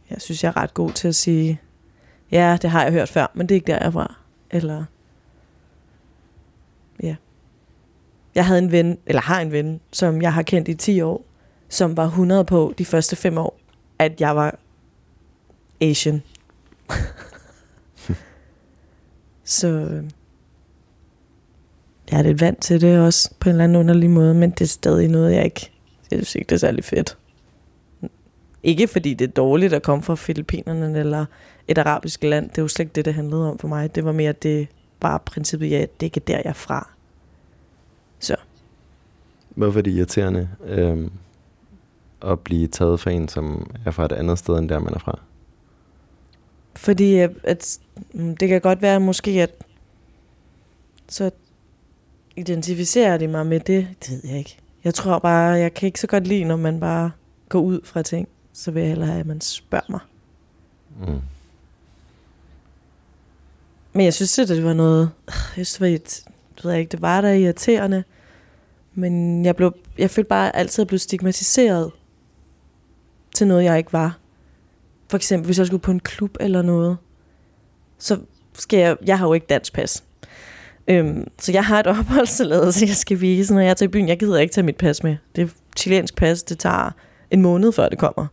[0.09, 1.61] jeg synes, jeg er ret god til at sige,
[2.31, 4.15] ja, det har jeg hørt før, men det er ikke der, jeg er fra.
[4.51, 4.85] Eller,
[7.03, 7.15] ja.
[8.35, 11.25] Jeg havde en ven, eller har en ven, som jeg har kendt i 10 år,
[11.69, 13.59] som var 100 på de første 5 år,
[13.99, 14.59] at jeg var
[15.81, 16.21] Asian.
[19.43, 20.03] Så øh,
[22.11, 24.61] jeg er lidt vant til det også, på en eller anden underlig måde, men det
[24.61, 25.71] er stadig noget, jeg ikke,
[26.11, 27.17] jeg synes ikke, det er særlig fedt.
[28.63, 31.25] Ikke fordi det er dårligt at komme fra Filippinerne eller
[31.67, 32.49] et arabisk land.
[32.49, 33.95] Det er jo slet ikke det, det handlede om for mig.
[33.95, 34.67] Det var mere det,
[34.99, 36.89] bare princippet, ja, det er ikke der, jeg er fra.
[38.19, 38.35] Så
[39.49, 41.09] Hvorfor er det irriterende øh,
[42.21, 44.99] at blive taget for en, som er fra et andet sted, end der man er
[44.99, 45.19] fra?
[46.75, 47.79] Fordi at, at
[48.13, 49.51] mm, det kan godt være måske, at
[51.07, 51.31] så
[52.35, 53.87] identificerer de mig med det.
[53.99, 54.57] Det ved jeg ikke.
[54.83, 57.11] Jeg tror bare, jeg kan ikke så godt lide, når man bare
[57.49, 58.27] går ud fra ting.
[58.53, 59.99] Så vil jeg hellere have, at man spørger mig.
[60.99, 61.21] Mm.
[63.95, 65.09] Men jeg synes, at det var noget...
[65.27, 65.87] Jeg synes, det var,
[66.55, 68.03] det ved jeg ikke, det var da irriterende.
[68.93, 71.91] Men jeg, blev, jeg følte bare altid at blive stigmatiseret
[73.35, 74.17] til noget, jeg ikke var.
[75.09, 76.97] For eksempel, hvis jeg skulle på en klub eller noget,
[77.97, 78.19] så
[78.53, 78.97] skal jeg...
[79.05, 80.03] Jeg har jo ikke dansk pas.
[80.87, 84.07] Øhm, så jeg har et opholdstilladelse, jeg skal vise, når jeg er til byen.
[84.07, 85.15] Jeg gider ikke tage mit pas med.
[85.35, 86.91] Det er chilensk pas, det tager
[87.31, 88.27] en måned, før det kommer.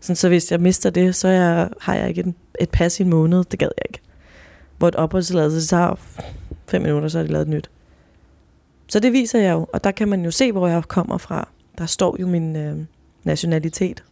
[0.00, 3.02] Sådan, så hvis jeg mister det, så jeg, har jeg ikke et, et pas i
[3.02, 3.44] en måned.
[3.44, 4.05] Det gad jeg ikke.
[4.78, 5.94] Hvor et opholdstilladelse, det tager
[6.68, 7.70] fem minutter, så er det lavet et nyt.
[8.88, 11.48] så det viser jeg jo, og der kan man jo se, hvor jeg kommer fra.
[11.78, 12.76] Der står jo min øh,
[13.24, 14.04] nationalitet.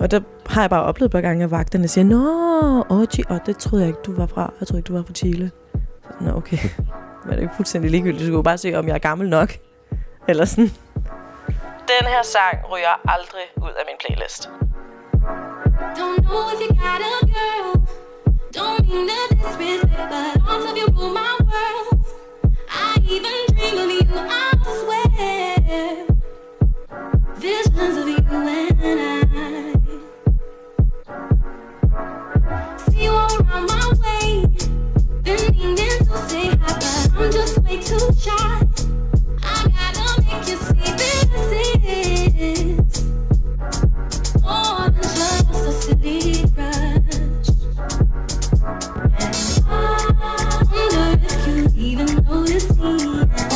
[0.00, 3.40] Og der har jeg bare oplevet et par gange, at vagterne siger, Nå, Ochi, og
[3.46, 4.52] det troede jeg ikke, du var fra.
[4.60, 5.50] Jeg troede ikke, du var fra Chile.
[6.20, 6.58] Nå, okay.
[7.24, 8.20] Men det er ikke fuldstændig ligegyldigt.
[8.20, 9.52] Du skulle bare se, om jeg er gammel nok.
[10.28, 10.70] Eller sådan.
[11.92, 14.50] Den her sang ryger aldrig ud af min playlist.
[15.96, 17.86] Don't know if you got a girl.
[18.50, 22.04] Don't mean to disrespect, but of you rule my world.
[22.70, 26.06] I even dream of you, I swear.
[27.36, 28.22] Visions of you
[28.82, 29.74] and I.
[32.78, 34.44] See you around my way.
[35.24, 35.34] To
[36.28, 36.56] say hi,
[37.14, 38.60] but I'm just way too shy.
[39.42, 40.56] I gotta make you
[52.34, 53.51] Oh, you see.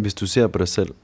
[0.00, 0.94] Hvis du ser på dig selv,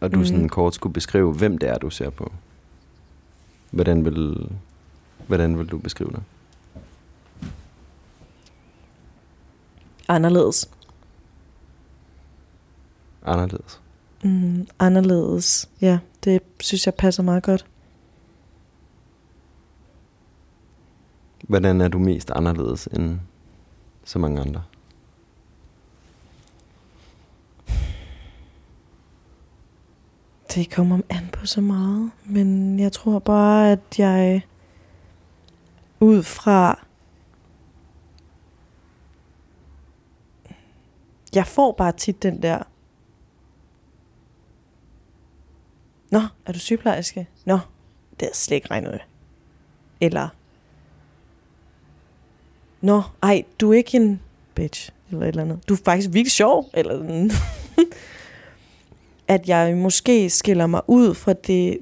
[0.00, 0.24] og du mm.
[0.24, 2.32] sådan kort skulle beskrive, hvem det er, du ser på,
[3.70, 4.48] hvordan vil,
[5.26, 6.22] hvordan vil du beskrive dig?
[10.08, 10.70] Anderledes.
[13.22, 13.80] Anderledes.
[14.24, 15.70] Mm, anderledes.
[15.80, 17.66] Ja, det synes jeg passer meget godt.
[21.48, 23.18] Hvordan er du mest anderledes end
[24.04, 24.62] så mange andre?
[30.54, 34.42] Det kommer an på så meget, men jeg tror bare, at jeg
[36.00, 36.84] ud fra...
[41.34, 42.62] Jeg får bare tit den der...
[46.10, 47.28] Nå, er du sygeplejerske?
[47.44, 47.58] Nå,
[48.20, 49.00] det er slet ikke regnet.
[50.00, 50.28] Eller...
[52.80, 54.20] Nå, ej, du er ikke en
[54.54, 55.68] bitch, eller et eller andet.
[55.68, 57.30] Du er faktisk virkelig sjov, eller sådan.
[59.28, 61.78] at jeg måske skiller mig ud fra det,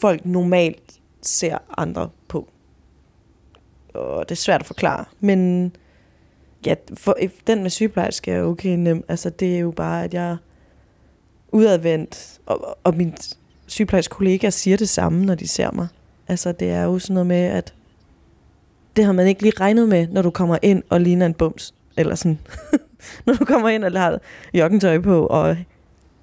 [0.00, 2.48] folk normalt ser andre på.
[3.94, 5.72] Og det er svært at forklare, men
[6.66, 9.04] ja, for, øh, den med sygeplejerske er okay nem.
[9.08, 10.36] Altså, det er jo bare, at jeg er
[11.52, 13.14] udadvendt, og, og min
[13.66, 15.88] sygeplejerske kollega siger det samme, når de ser mig.
[16.28, 17.74] Altså, det er jo sådan noget med, at
[18.96, 21.74] det har man ikke lige regnet med, når du kommer ind og ligner en bums.
[21.96, 22.38] Eller sådan.
[23.26, 24.18] når du kommer ind og har
[24.54, 25.56] joggentøj på, og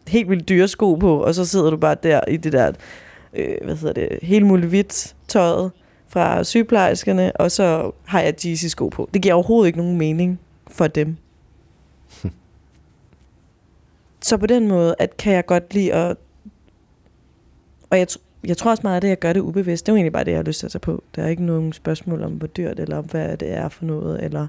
[0.08, 2.72] helt vildt dyre sko på, og så sidder du bare der i det der,
[3.34, 5.72] øh, hvad hedder det, helt muligt tøjet
[6.08, 9.10] fra sygeplejerskerne, og så har jeg Yeezy sko på.
[9.14, 11.18] Det giver overhovedet ikke nogen mening for dem.
[14.28, 16.18] så på den måde, at kan jeg godt lide at...
[17.90, 18.08] Og jeg,
[18.44, 19.86] jeg tror også meget af det, jeg gør det ubevidst.
[19.86, 21.04] Det er jo egentlig bare det, jeg har lyst til at tage på.
[21.16, 24.24] Der er ikke nogen spørgsmål om, hvor dyrt, eller om, hvad det er for noget,
[24.24, 24.48] eller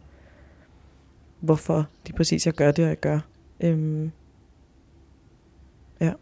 [1.45, 3.21] hvorfor er præcis, jeg gør det, og jeg gør.
[3.61, 4.13] Øhm,
[6.01, 6.13] ja.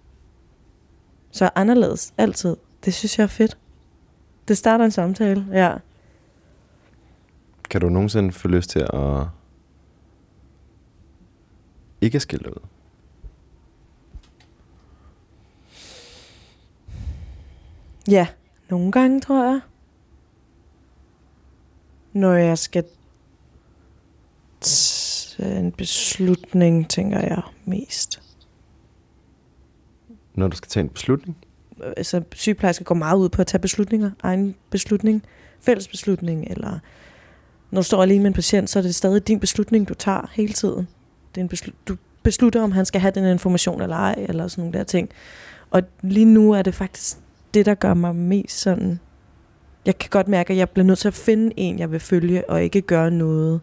[1.31, 2.57] Så anderledes, altid.
[2.85, 3.59] Det synes jeg er fedt.
[4.49, 5.77] Det starter en samtale, ja.
[7.70, 9.27] Kan du nogensinde få lyst til at
[12.01, 12.68] ikke skille ud?
[18.09, 18.27] Ja,
[18.70, 19.61] nogle gange, tror jeg.
[22.12, 22.85] Når jeg skal
[25.43, 28.22] tage en beslutning, tænker jeg mest.
[30.34, 31.36] Når du skal tage en beslutning?
[31.97, 34.11] Altså, sygeplejersker går meget ud på at tage beslutninger.
[34.22, 35.22] Egen beslutning,
[35.61, 36.78] fælles beslutning, eller
[37.70, 40.30] når du står alene med en patient, så er det stadig din beslutning, du tager
[40.32, 40.88] hele tiden.
[41.34, 44.49] Det er en beslut, du beslutter, om han skal have den information eller ej, eller
[44.49, 45.09] sådan nogle der ting.
[45.70, 47.16] Og lige nu er det faktisk
[47.55, 49.01] det, der gør mig mest sådan...
[49.86, 52.51] Jeg kan godt mærke, at jeg bliver nødt til at finde en, jeg vil følge,
[52.51, 53.61] og ikke gøre noget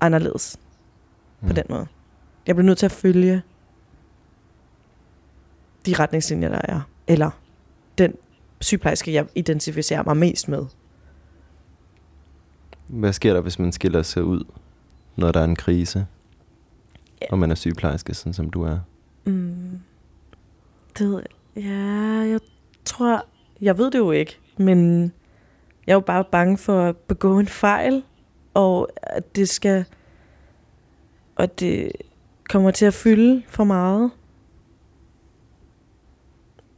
[0.00, 0.58] anderledes
[1.40, 1.48] mm.
[1.48, 1.86] på den måde.
[2.46, 3.42] Jeg bliver nødt til at følge
[5.86, 6.80] de retningslinjer, der er.
[7.06, 7.30] Eller
[7.98, 8.14] den
[8.60, 10.66] sygeplejerske, jeg identificerer mig mest med.
[12.86, 14.44] Hvad sker der, hvis man skiller sig ud,
[15.16, 16.06] når der er en krise?
[17.22, 17.26] Ja.
[17.30, 18.78] Og man er sygeplejerske, sådan som du er.
[19.24, 19.80] Mm.
[20.98, 21.22] Det ved
[21.56, 21.64] jeg.
[21.64, 22.40] Ja, jeg
[22.84, 23.26] tror...
[23.60, 25.02] Jeg ved det jo ikke, men
[25.86, 28.02] jeg er jo bare bange for at begå en fejl,
[28.58, 29.84] og at det skal...
[31.36, 31.92] Og at det
[32.48, 34.10] kommer til at fylde for meget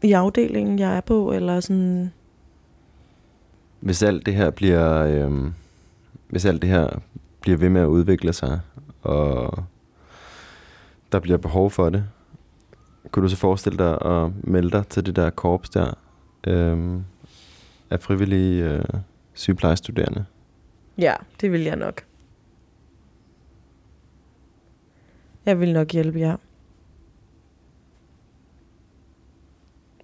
[0.03, 2.12] i afdelingen, jeg er på, eller sådan...
[3.81, 5.05] Hvis alt det her bliver...
[5.05, 5.51] øh,
[6.28, 6.89] hvis alt det her
[7.41, 8.61] bliver ved med at udvikle sig,
[9.03, 9.64] og
[11.12, 12.05] der bliver behov for det,
[13.11, 15.95] kunne du så forestille dig at melde dig til det der korps der
[16.47, 17.01] øh,
[17.91, 18.85] af frivillige øh,
[19.35, 20.24] sygeplejestuderende?
[21.01, 22.05] Ja, det vil jeg nok.
[25.46, 26.36] Jeg vil nok hjælpe jer.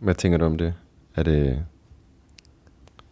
[0.01, 0.74] Hvad tænker du om det?
[1.14, 1.66] Er det,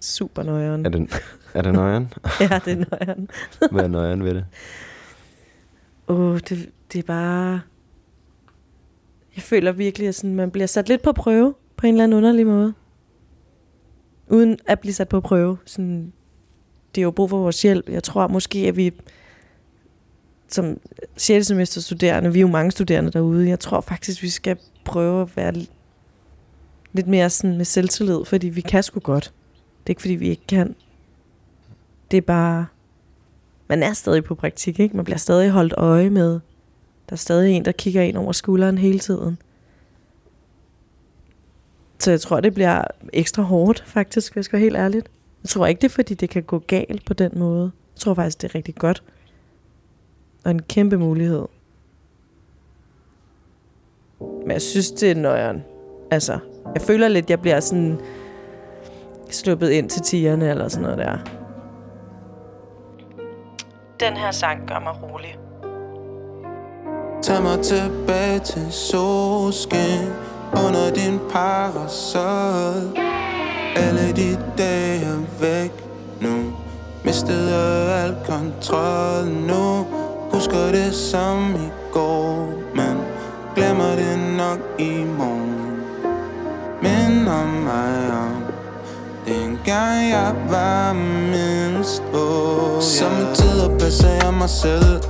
[0.00, 0.86] Super nøjeren.
[0.86, 1.12] er det,
[1.54, 2.12] er det nøjeren?
[2.40, 3.30] ja, det er nøjeren.
[3.72, 4.46] Hvad er nøjeren ved det?
[6.08, 7.60] Åh, oh, det, det er bare...
[9.36, 12.16] Jeg føler virkelig, at sådan, man bliver sat lidt på prøve, på en eller anden
[12.16, 12.74] underlig måde.
[14.28, 15.58] Uden at blive sat på prøve.
[15.64, 16.12] Sådan,
[16.94, 17.88] det er jo brug for vores hjælp.
[17.88, 18.92] Jeg tror måske, at vi
[20.48, 20.80] som
[21.16, 21.46] 6.
[21.46, 25.36] semester studerende, vi er jo mange studerende derude, jeg tror faktisk, vi skal prøve at
[25.36, 25.52] være
[26.92, 29.24] lidt mere sådan med selvtillid, fordi vi kan sgu godt.
[29.54, 30.74] Det er ikke, fordi vi ikke kan.
[32.10, 32.66] Det er bare...
[33.68, 34.96] Man er stadig på praktik, ikke?
[34.96, 36.30] Man bliver stadig holdt øje med.
[37.08, 39.38] Der er stadig en, der kigger ind over skulderen hele tiden.
[41.98, 45.08] Så jeg tror, det bliver ekstra hårdt, faktisk, hvis jeg skal være helt ærligt.
[45.44, 47.72] Jeg tror ikke, det er, fordi det kan gå galt på den måde.
[47.94, 49.02] Jeg tror faktisk, det er rigtig godt.
[50.44, 51.44] Og en kæmpe mulighed.
[54.20, 55.64] Men jeg synes, det er nøjeren.
[56.10, 56.38] Altså,
[56.74, 58.00] jeg føler lidt, jeg bliver sådan
[59.30, 61.18] sluppet ind til tierne eller sådan noget der.
[64.00, 65.38] Den her sang gør mig rolig.
[67.22, 70.08] Tag mig tilbage til solskin
[70.52, 73.14] Under din parasol
[73.76, 75.72] alle de dage er væk
[76.20, 76.52] nu.
[77.04, 79.86] Mistede al kontrol nu.
[80.32, 82.96] Husker det som i går Men
[83.54, 85.54] glemmer det nok i morgen.
[86.82, 88.44] Minder mig om
[89.26, 95.00] Dengang jeg var mindst på oh, Sommetider passer jeg mig selv.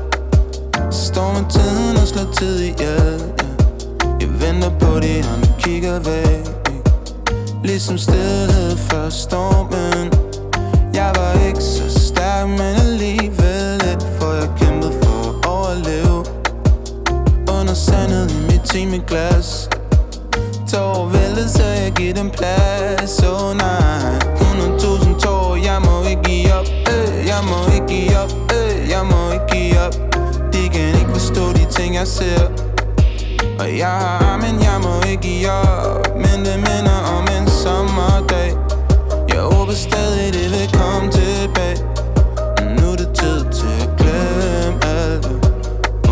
[0.91, 3.21] Står med tiden og slår tid ihjel.
[3.21, 4.21] Yeah.
[4.21, 6.54] Jeg venter på de andre kigger væk.
[7.65, 10.13] Ligesom stillhed før stormen.
[10.95, 16.19] Jeg var ikke så stærk, men alligevel lidt For jeg kæmpede for at overleve.
[17.59, 19.69] Under sandet i mit timeglas
[20.73, 23.23] Tår væltede, så jeg giver dem plads.
[23.23, 28.33] Oh nej, 100.000 tår Jeg må ikke give op, øh, jeg må ikke give op,
[28.57, 29.95] øh, jeg må ikke give op.
[30.53, 32.41] De kan ikke forstå de ting jeg ser.
[33.59, 36.17] Og jeg har armen, jeg må ikke give op.
[36.17, 37.24] Men det minder om
[37.65, 38.51] sommerdag.
[39.33, 41.79] Jeg håber stadig, det vil komme tilbage.
[42.77, 45.27] Nu er det tid til at glemme alt.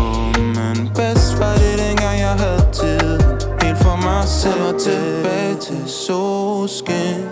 [0.03, 3.19] Oh, men bedst var det dengang jeg havde tid.
[3.61, 7.23] Helt for mig selv og tilbage til solskin.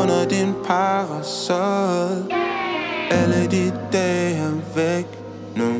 [0.00, 2.16] Under din parasol.
[3.10, 5.08] Alle de dage er væk
[5.56, 5.72] nu.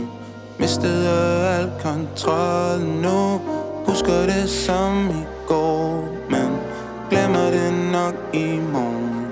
[0.59, 1.09] Mistede
[1.57, 3.41] al kontrol nu.
[3.87, 6.42] Husker det som i går Men
[7.13, 9.27] glemmer det nok i morgen.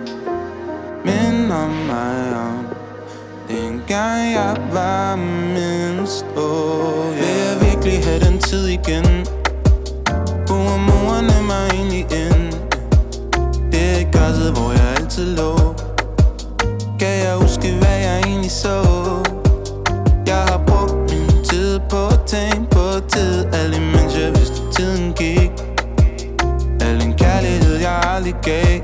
[1.05, 2.66] Minder mig om
[3.49, 5.16] Dengang jeg var
[5.57, 7.20] mindst oh, yeah.
[7.20, 9.26] Vil jeg virkelig have den tid igen?
[10.47, 12.53] Bor morerne mig egentlig ind?
[13.72, 15.53] Det er i græsset, hvor jeg altid lå.
[16.99, 18.76] Kan jeg huske, hvad jeg egentlig så?
[20.26, 23.45] Jeg har brugt min tid på at tænke på tid.
[23.53, 25.39] Alt imens jeg vidste, tiden gik
[28.20, 28.80] aldrig gav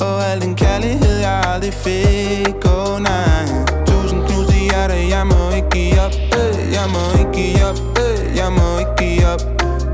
[0.00, 2.64] Og al den kærlighed, jeg aldrig fik.
[2.64, 3.44] Oh nej.
[3.86, 6.12] Tusind knuste hjerter, jeg må ikke give op.
[6.38, 7.78] Øh, Jeg må ikke give op.
[8.02, 9.40] Øh, Jeg må ikke give op.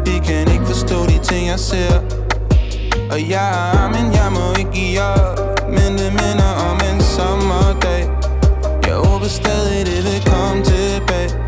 [0.07, 1.95] De kan ikke forstå de ting, jeg ser.
[3.11, 5.39] Og jeg har armen, jeg må ikke give op.
[5.69, 8.03] Men det minder om en sommerdag.
[8.87, 11.40] Jeg håber stadig, det vil komme tilbage.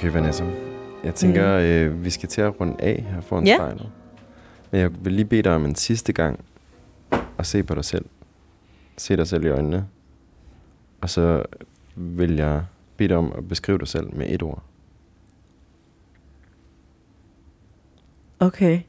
[0.00, 0.44] Okay, Vanessa.
[1.04, 1.64] Jeg tænker, mm.
[1.64, 3.56] øh, vi skal til at runde af her foran Ja.
[3.56, 3.90] spejlet.
[4.70, 6.44] Men jeg vil lige bede dig om en sidste gang
[7.38, 8.04] at se på dig selv.
[8.96, 9.86] Se dig selv i øjnene.
[11.00, 11.42] Og så
[11.96, 12.64] vil jeg
[12.96, 14.62] bede dig om at beskrive dig selv med et ord.
[18.40, 18.80] Okay.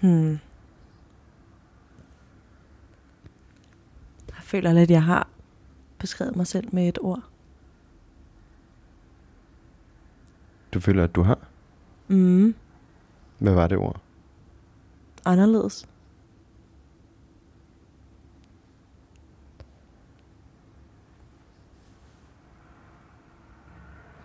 [0.00, 0.38] Hmm.
[4.48, 5.28] Føler lidt, at jeg har
[5.98, 7.22] beskrevet mig selv med et ord.
[10.74, 11.38] Du føler, at du har?
[12.08, 12.54] Mm.
[13.38, 14.00] Hvad var det ord?
[15.24, 15.88] Anderledes.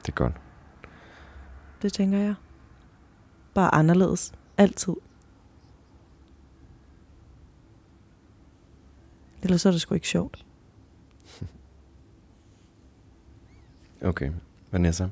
[0.01, 0.34] Det er godt.
[1.82, 2.36] Det tænker jeg.
[3.53, 4.34] Bare anderledes.
[4.57, 4.93] Altid.
[9.43, 10.45] Ellers så er det sgu ikke sjovt.
[14.01, 14.31] Okay,
[14.71, 15.07] Vanessa.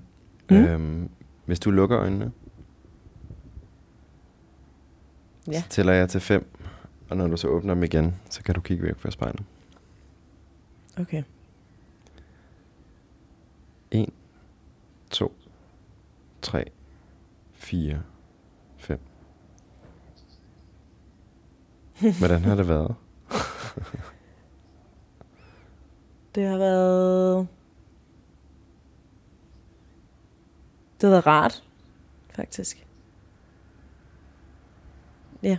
[0.50, 0.56] Mm.
[0.56, 1.10] Øhm,
[1.46, 2.32] hvis du lukker øjnene,
[5.48, 5.62] Ja.
[5.62, 6.46] så tæller jeg til fem.
[7.10, 9.44] Og når du så åbner dem igen, så kan du kigge væk fra spejlet.
[11.00, 11.24] Okay.
[13.92, 14.10] 1,
[15.10, 15.34] 2,
[16.42, 16.66] 3,
[17.54, 18.02] 4,
[18.78, 19.00] 5.
[22.20, 22.96] Hvordan har det været?
[26.36, 27.48] Det har været...
[31.02, 31.64] Det har været rart,
[32.36, 32.88] faktisk.
[35.44, 35.58] Ja.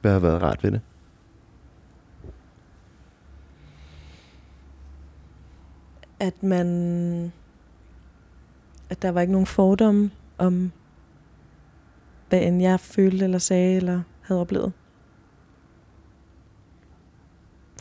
[0.00, 0.80] Hvad har været rart ved det?
[6.20, 7.32] At man...
[8.90, 10.72] At der var ikke nogen fordomme om,
[12.28, 14.72] hvad end jeg følte eller sagde eller havde oplevet.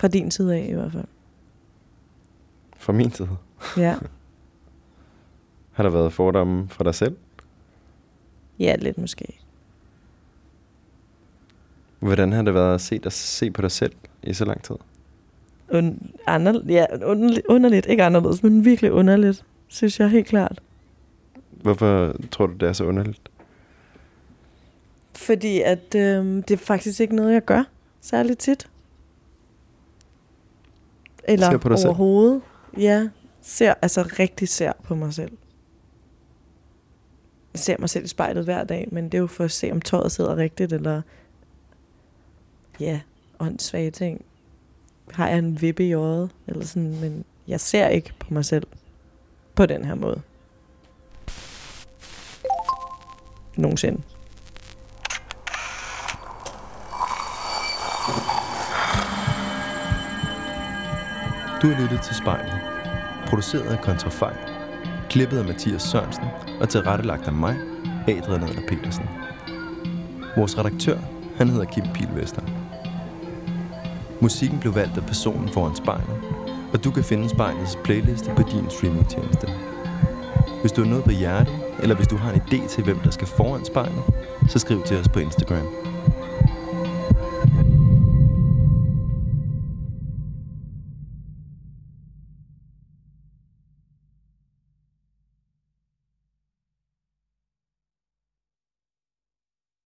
[0.02, 1.06] Fra din side af i hvert fald.
[2.78, 3.30] Fra min side.
[3.78, 3.96] Ja,
[5.72, 7.18] Har der været fordomme fra dig selv?
[8.60, 9.40] ja lidt måske.
[12.00, 13.94] Hvordan har det været at se, dig, se på dig selv
[14.24, 14.76] i så lang tid?
[15.70, 20.62] Und, ander, ja, underligt, underligt, ikke anderledes, men virkelig underligt, synes jeg helt klart.
[21.50, 23.30] Hvorfor tror du, det er så underligt?
[25.16, 27.64] Fordi at øh, det er faktisk ikke noget, jeg gør
[28.02, 28.71] særligt tit.
[31.24, 31.88] Eller Ser på dig selv?
[31.90, 32.42] overhovedet.
[32.78, 33.10] Ja,
[33.42, 35.32] ser, altså rigtig ser på mig selv.
[37.54, 39.72] Jeg ser mig selv i spejlet hver dag, men det er jo for at se,
[39.72, 41.02] om tøjet sidder rigtigt, eller
[42.80, 43.02] ja,
[43.40, 44.26] åndssvage ting.
[45.12, 48.68] Har jeg en vippe i øjet, eller sådan, men jeg ser ikke på mig selv
[49.56, 50.22] på den her måde.
[53.58, 54.02] Nogensinde.
[61.62, 62.54] Du har lyttet til spejlet.
[63.28, 64.34] Produceret af Kontrafej.
[65.10, 66.24] Klippet af Mathias Sørensen
[66.62, 67.56] og tilrettelagt af mig,
[68.08, 69.06] Adrian Adler Petersen.
[70.38, 70.98] Vores redaktør,
[71.38, 72.42] han hedder Kim Pilvester.
[74.22, 76.18] Musikken blev valgt af personen foran spejlet,
[76.74, 79.48] og du kan finde spejlets playliste på din streamingtjeneste.
[80.62, 83.12] Hvis du har noget på hjertet, eller hvis du har en idé til, hvem der
[83.12, 84.04] skal foran spejlet,
[84.50, 85.91] så skriv til os på Instagram.